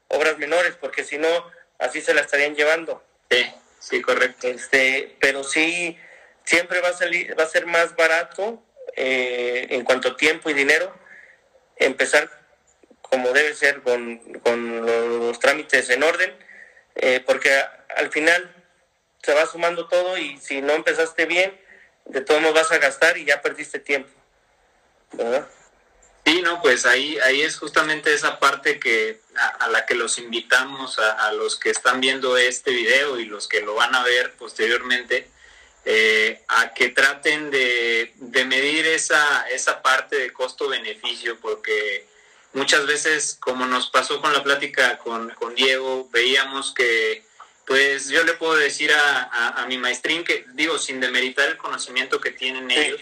[0.08, 1.28] obras menores porque si no,
[1.78, 3.04] así se la estarían llevando.
[3.30, 3.45] Sí,
[3.80, 4.48] sí, correcto.
[4.48, 5.98] Este, pero sí,
[6.45, 8.64] siempre va a salir, va a ser más barato
[8.95, 11.07] eh, en cuanto a tiempo y dinero
[11.80, 12.30] empezar
[13.02, 14.22] como debe ser con,
[14.86, 16.36] los, trámites en orden,
[16.96, 17.50] eh, porque
[17.96, 18.54] al final
[19.24, 21.58] se va sumando todo y si no empezaste bien,
[22.06, 24.10] de todos modos vas a gastar y ya perdiste tiempo.
[25.14, 25.48] ¿verdad?
[26.26, 29.22] Sí, no, pues ahí, ahí es justamente esa parte que
[29.60, 33.62] a, la que los invitamos a, los que están viendo este video y los que
[33.62, 35.30] lo van a ver posteriormente,
[35.90, 38.12] eh, a que traten de,
[38.46, 42.06] medir esa, esa parte de costo-beneficio, porque
[42.52, 47.24] muchas veces, como nos pasó con la plática con, Diego, veíamos que,
[47.66, 52.32] pues yo le puedo decir a, mi maestrín que, digo, sin demeritar el conocimiento que
[52.32, 53.00] tienen ellos,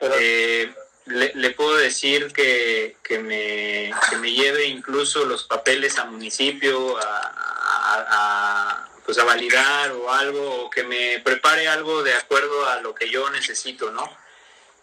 [0.00, 0.74] eh,
[1.06, 8.90] le, puedo decir que, que, me, que me lleve incluso los papeles a municipio, a
[9.04, 13.10] pues a validar o algo, o que me prepare algo de acuerdo a lo que
[13.10, 14.08] yo necesito, ¿no?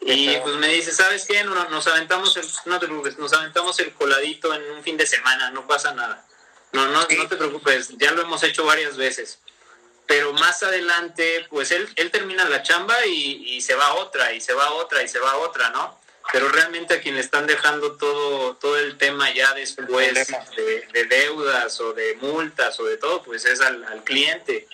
[0.01, 1.43] Y pues me dice, ¿sabes qué?
[1.43, 5.51] Nos aventamos el, no te preocupes, nos aventamos el coladito en un fin de semana,
[5.51, 6.26] no pasa nada.
[6.72, 9.39] No, no, no te preocupes, ya lo hemos hecho varias veces.
[10.07, 14.34] Pero más adelante, pues él, él termina la chamba y, y se va a otra,
[14.34, 16.01] y se va a otra, y se va a otra, ¿no?
[16.32, 21.05] Pero realmente a quien le están dejando todo, todo el tema ya después de, de,
[21.05, 24.67] deudas o de multas o de todo, pues es al, cliente.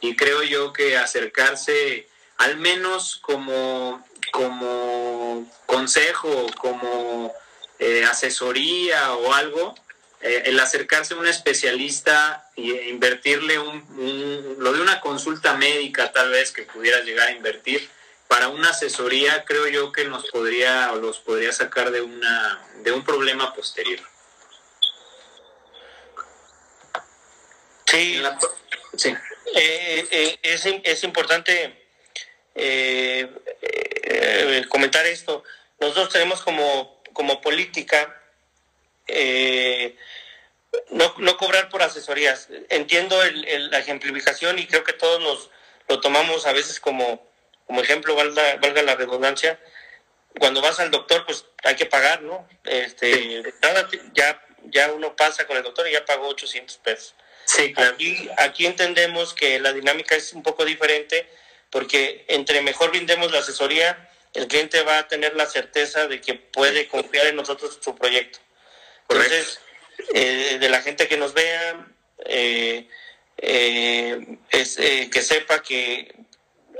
[0.00, 7.32] Y creo yo que acercarse al menos como, como consejo, como
[7.78, 9.74] eh, asesoría o algo,
[10.20, 16.30] eh, el acercarse a un especialista e invertirle un, lo de una consulta médica tal
[16.30, 17.88] vez que pudieras llegar a invertir,
[18.28, 22.92] para una asesoría creo yo que nos podría o los podría sacar de una de
[22.92, 24.00] un problema posterior.
[27.86, 28.20] Sí,
[28.96, 29.14] sí.
[29.54, 31.86] Eh, eh, es, es, importante
[32.54, 33.30] eh,
[34.68, 35.44] comentar esto.
[35.78, 38.20] Nosotros tenemos como, como política
[40.90, 42.48] no, no cobrar por asesorías.
[42.68, 45.50] Entiendo el, la ejemplificación y creo que todos nos
[45.88, 47.24] lo tomamos a veces como,
[47.66, 49.58] como ejemplo, valga, valga la redundancia.
[50.38, 52.48] Cuando vas al doctor, pues hay que pagar, ¿no?
[52.64, 53.42] Este,
[54.14, 57.14] ya, ya uno pasa con el doctor y ya pagó 800 pesos.
[57.46, 61.28] Sí, aquí, aquí entendemos que la dinámica es un poco diferente
[61.70, 66.34] porque entre mejor brindemos la asesoría, el cliente va a tener la certeza de que
[66.34, 68.38] puede confiar en nosotros su proyecto.
[69.08, 69.60] Entonces,
[70.14, 71.86] eh, de la gente que nos vea,
[72.26, 72.88] eh,
[73.38, 76.14] eh, es que sepa que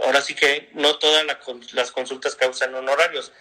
[0.03, 1.25] ahora sí que no todas
[1.73, 3.33] las consultas causan honorarios.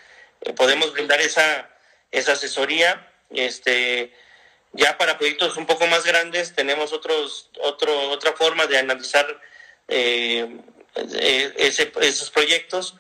[0.55, 1.69] podemos brindar esa,
[2.11, 3.09] esa asesoría.
[3.31, 4.13] Este,
[4.73, 9.39] ya para proyectos un poco más grandes tenemos otros, otro, otra forma de analizar
[11.97, 12.95] esos proyectos.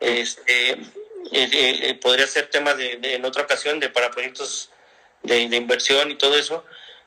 [0.00, 0.76] Este,
[2.00, 4.70] podría ser tema de, en otra ocasión de para proyectos
[5.22, 6.64] de, inversión y todo eso,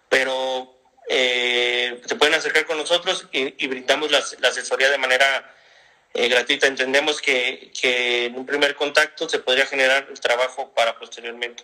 [0.09, 0.75] pero
[1.07, 4.19] eh, se pueden acercar con nosotros y, brindamos la,
[4.49, 5.55] asesoría de manera
[6.13, 6.67] eh, gratuita.
[6.67, 11.63] Entendemos que, que, en un primer contacto se podría generar el trabajo para posteriormente.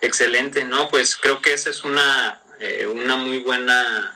[0.00, 0.88] Excelente, ¿no?
[0.88, 4.14] Pues creo que esa es una, eh, una muy buena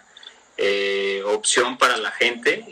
[1.25, 2.65] opción para la gente.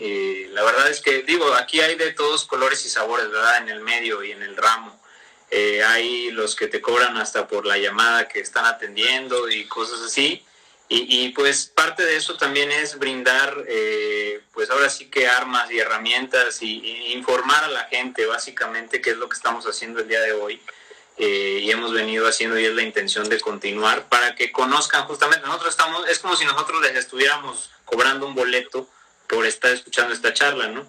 [0.52, 3.58] la verdad es que, digo, aquí hay de todos colores y sabores, ¿verdad?
[3.58, 5.00] En el medio y en el ramo.
[5.50, 10.00] Eh, hay los que te cobran hasta por la llamada que están atendiendo y cosas
[10.00, 10.44] así.
[10.92, 15.78] Y, pues parte de eso también es brindar, eh, pues ahora sí que armas y
[15.78, 20.20] herramientas y, informar a la gente básicamente qué es lo que estamos haciendo el día
[20.20, 20.60] de hoy.
[21.16, 25.46] Eh, y hemos venido haciendo y es la intención de continuar para que conozcan justamente,
[25.46, 28.88] nosotros estamos, es como si nosotros les estuviéramos cobrando un boleto
[29.28, 30.84] por estar escuchando esta charla, ¿no?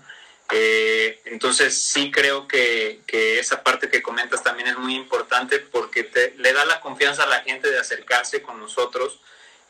[0.52, 6.34] Eh, entonces sí creo que, esa parte que comentas también es muy importante porque te,
[6.38, 9.20] le da la confianza a la gente de acercarse con nosotros,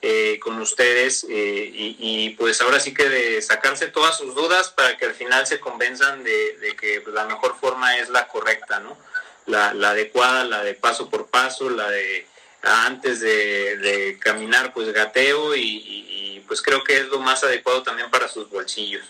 [0.02, 4.98] eh, con ustedes eh, y, pues ahora sí que de sacarse todas sus dudas para
[4.98, 8.98] que al final se convenzan de, que la mejor forma es la correcta, ¿no?
[9.46, 12.28] La, adecuada, la de paso por paso, la de
[12.62, 18.28] antes de, caminar pues gateo y pues creo que es lo más adecuado también para
[18.28, 19.06] sus bolsillos.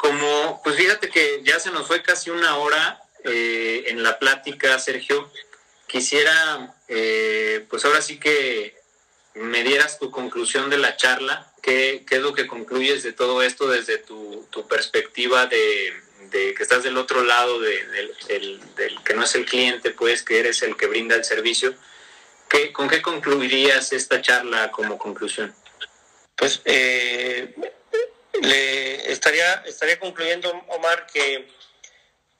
[0.00, 4.78] Como, pues fíjate que ya se nos fue casi una hora eh, en la plática,
[4.78, 5.30] Sergio.
[5.86, 8.79] Quisiera, eh, pues ahora sí que
[9.34, 11.52] me dieras tu conclusión de la charla.
[11.62, 15.92] ¿Qué, es lo que concluyes de todo esto desde tu, perspectiva de,
[16.30, 18.14] que estás del otro lado del,
[19.04, 21.74] que no es el cliente, pues que eres el que brinda el servicio?
[22.48, 25.54] ¿Qué, ¿Con qué concluirías esta charla como conclusión?
[26.34, 27.54] Pues eh,
[28.40, 31.46] le estaría, estaría concluyendo, Omar, que,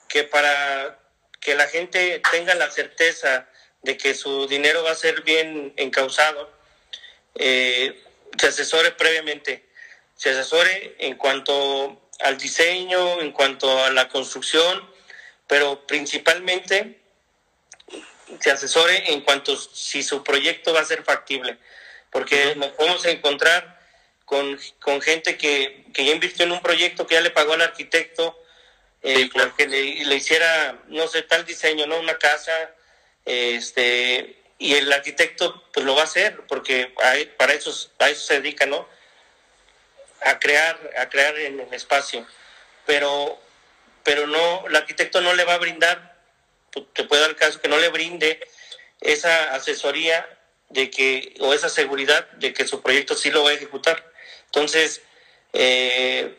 [0.09, 0.99] que para
[1.41, 3.49] que la gente tenga la certeza
[3.83, 6.51] de que su dinero va a ser bien encausado,
[7.35, 8.03] eh,
[8.39, 9.65] se asesore previamente,
[10.17, 14.89] se asesore en cuanto al diseño, en cuanto a la construcción,
[15.47, 17.01] pero principalmente
[18.39, 21.59] se asesore en cuanto si su proyecto va a ser factible,
[22.11, 23.81] porque nos podemos encontrar
[24.25, 27.63] con, con gente que, que, ya invirtió en un proyecto que ya le pagó al
[27.63, 28.41] arquitecto
[29.03, 31.99] eh, que le, le, hiciera, no sé, tal diseño, ¿no?
[31.99, 32.53] Una casa,
[33.25, 36.95] este, y el arquitecto pues lo va a hacer, porque
[37.39, 38.87] para eso, a eso se dedica, ¿no?
[40.21, 42.27] A crear, a crear en el espacio.
[42.85, 43.41] Pero,
[44.05, 46.15] pero no, el arquitecto no le va a brindar,
[46.71, 48.39] pues, te puede dar el caso que no le brinde
[49.01, 50.29] esa asesoría
[50.69, 54.13] de que, o esa seguridad de que su proyecto sí lo va a ejecutar.
[54.45, 55.01] Entonces,
[55.55, 56.37] eh,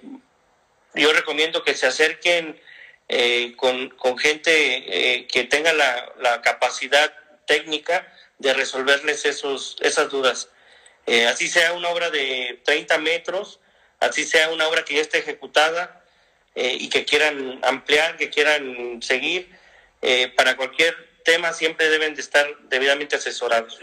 [0.94, 2.62] yo recomiendo que se acerquen
[3.10, 4.52] eh, con, gente
[5.18, 7.12] eh, que tenga la, capacidad
[7.52, 8.08] técnica
[8.40, 10.48] de resolverles esos, esas dudas.
[11.28, 13.60] así sea una obra de 30 metros,
[14.00, 16.02] así sea una obra que ya esté ejecutada
[16.56, 19.50] y que quieran ampliar, que quieran seguir,
[20.38, 20.96] para cualquier
[21.26, 23.78] tema siempre deben de estar debidamente asesorados.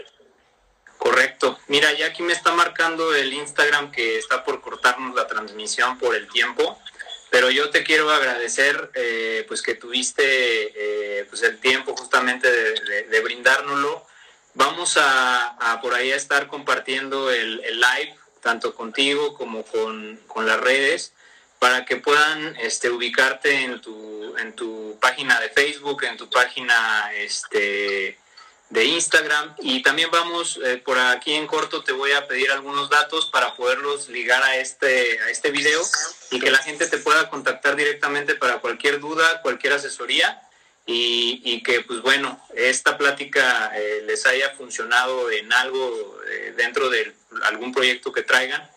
[0.97, 1.59] Correcto.
[1.67, 6.15] Mira, ya aquí me está marcando el Instagram que está por cortarnos la transmisión por
[6.15, 6.81] el tiempo,
[7.29, 13.21] pero yo te quiero agradecer eh, pues que tuviste eh, pues el tiempo justamente de,
[13.21, 14.05] brindárnoslo.
[14.55, 20.59] Vamos a, por ahí a estar compartiendo el, live tanto contigo como con, con, las
[20.59, 21.13] redes
[21.59, 27.11] para que puedan este, ubicarte en tu, en tu página de Facebook, en tu página
[27.13, 28.17] este,
[28.69, 32.89] de Instagram y también vamos eh, por aquí en corto te voy a pedir algunos
[32.89, 35.81] datos para poderlos ligar a este a este video
[36.29, 40.39] y que la gente te pueda contactar directamente para cualquier duda, cualquier asesoría
[40.91, 47.13] y, que pues bueno, esta plática eh, les haya funcionado en algo eh, dentro de
[47.43, 48.67] algún proyecto que traigan.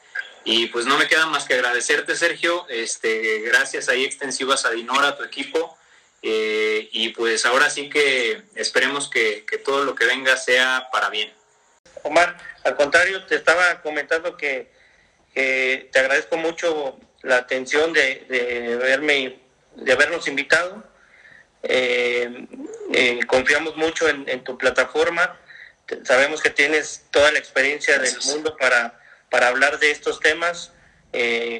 [0.44, 2.66] Y pues no me queda más que agradecerte, Sergio.
[2.68, 5.78] Este, gracias ahí extensivas a Dinora, a tu equipo.
[6.22, 11.32] Eh, y pues ahora sí que esperemos que, todo lo que venga sea para bien.
[12.04, 14.70] Omar, al contrario, te estaba comentando que,
[15.34, 19.40] te agradezco mucho la atención de, de, verme,
[19.76, 20.84] de habernos invitado
[21.62, 22.46] eh,
[22.92, 25.38] eh, confiamos mucho en, tu plataforma.
[26.04, 28.98] Sabemos que tienes toda la experiencia del mundo para,
[29.30, 30.72] para hablar de estos temas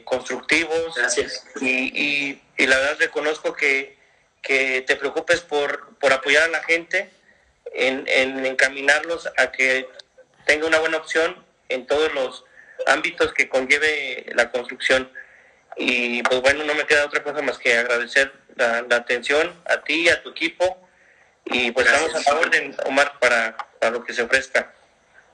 [0.05, 0.95] constructivos.
[0.97, 1.45] Gracias.
[1.61, 3.99] Y, y, la verdad reconozco que,
[4.43, 7.11] que te preocupes por, por apoyar a la gente,
[7.73, 9.89] en, en encaminarlos a que
[10.45, 12.45] tenga una buena opción en todos los
[12.87, 15.11] ámbitos que conlleve la construcción.
[15.77, 20.03] Y pues bueno, no me queda otra cosa más que agradecer la, atención a ti
[20.03, 20.79] y a tu equipo.
[21.45, 24.73] Y pues estamos a la orden, Omar, para, para lo que se ofrezca.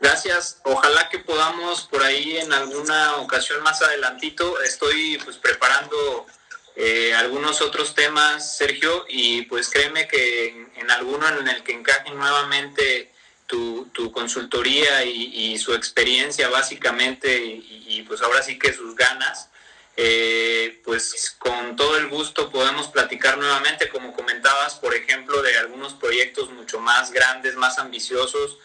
[0.00, 0.60] Gracias.
[0.62, 4.62] Ojalá que podamos por ahí en alguna ocasión más adelantito.
[4.62, 6.26] Estoy pues preparando
[6.80, 12.16] eh, algunos otros temas, Sergio, y pues créeme que en, alguno en el que encajen
[12.16, 13.10] nuevamente
[13.48, 19.48] tu, tu consultoría y, su experiencia básicamente y, y, pues ahora sí que sus ganas,
[19.96, 25.94] eh, pues con todo el gusto podemos platicar nuevamente, como comentabas, por ejemplo, de algunos
[25.94, 28.56] proyectos mucho más grandes, más ambiciosos.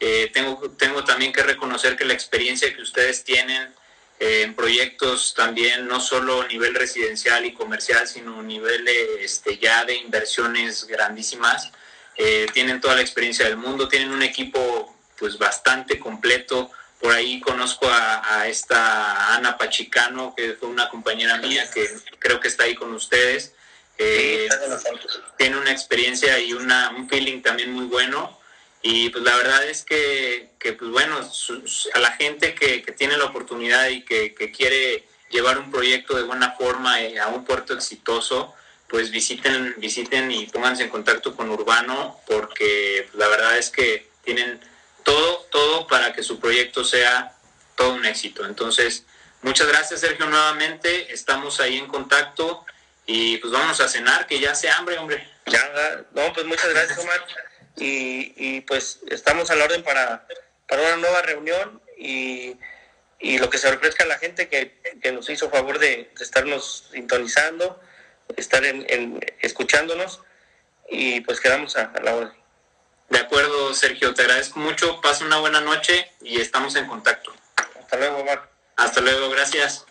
[0.00, 3.74] Eh, tengo, tengo también que reconocer que la experiencia que ustedes tienen
[4.20, 8.86] en proyectos también, no solo a nivel residencial y comercial, sino a nivel
[9.20, 11.70] este, ya de inversiones grandísimas,
[12.52, 17.88] tienen toda la experiencia del mundo, tienen un equipo pues bastante completo, por ahí conozco
[17.88, 21.88] a, esta Ana Pachicano, que fue una compañera mía que
[22.18, 23.54] creo que está ahí con ustedes.
[23.98, 24.48] Eh,
[25.36, 28.37] tiene una experiencia y una, un feeling también muy bueno.
[28.82, 31.18] Y pues la verdad es que, que pues bueno,
[31.94, 36.16] a la gente que, que, tiene la oportunidad y que, que, quiere llevar un proyecto
[36.16, 38.54] de buena forma eh, a un puerto exitoso,
[38.88, 44.08] pues visiten, visiten y pónganse en contacto con Urbano, porque pues, la verdad es que
[44.24, 44.60] tienen
[45.02, 47.34] todo, todo para que su proyecto sea
[47.74, 48.46] todo un éxito.
[48.46, 49.04] Entonces,
[49.42, 52.64] muchas gracias Sergio nuevamente, estamos ahí en contacto
[53.06, 55.28] y pues vamos a cenar, que ya se hambre, hombre.
[55.46, 57.24] Ya, no, pues muchas gracias Omar
[57.78, 60.26] y, y pues estamos a la orden para,
[60.68, 62.56] para una nueva reunión y,
[63.18, 66.88] y lo que se ofrezca a la gente que, que nos hizo favor de, estarnos
[66.92, 67.80] sintonizando,
[68.36, 70.22] estar en, en, escuchándonos
[70.88, 72.38] y pues quedamos a la orden.
[73.10, 75.00] De acuerdo, Sergio, te agradezco mucho.
[75.00, 77.32] Pasa una buena noche y estamos en contacto.
[77.78, 78.50] Hasta luego, Omar.
[78.76, 79.87] Hasta luego, gracias.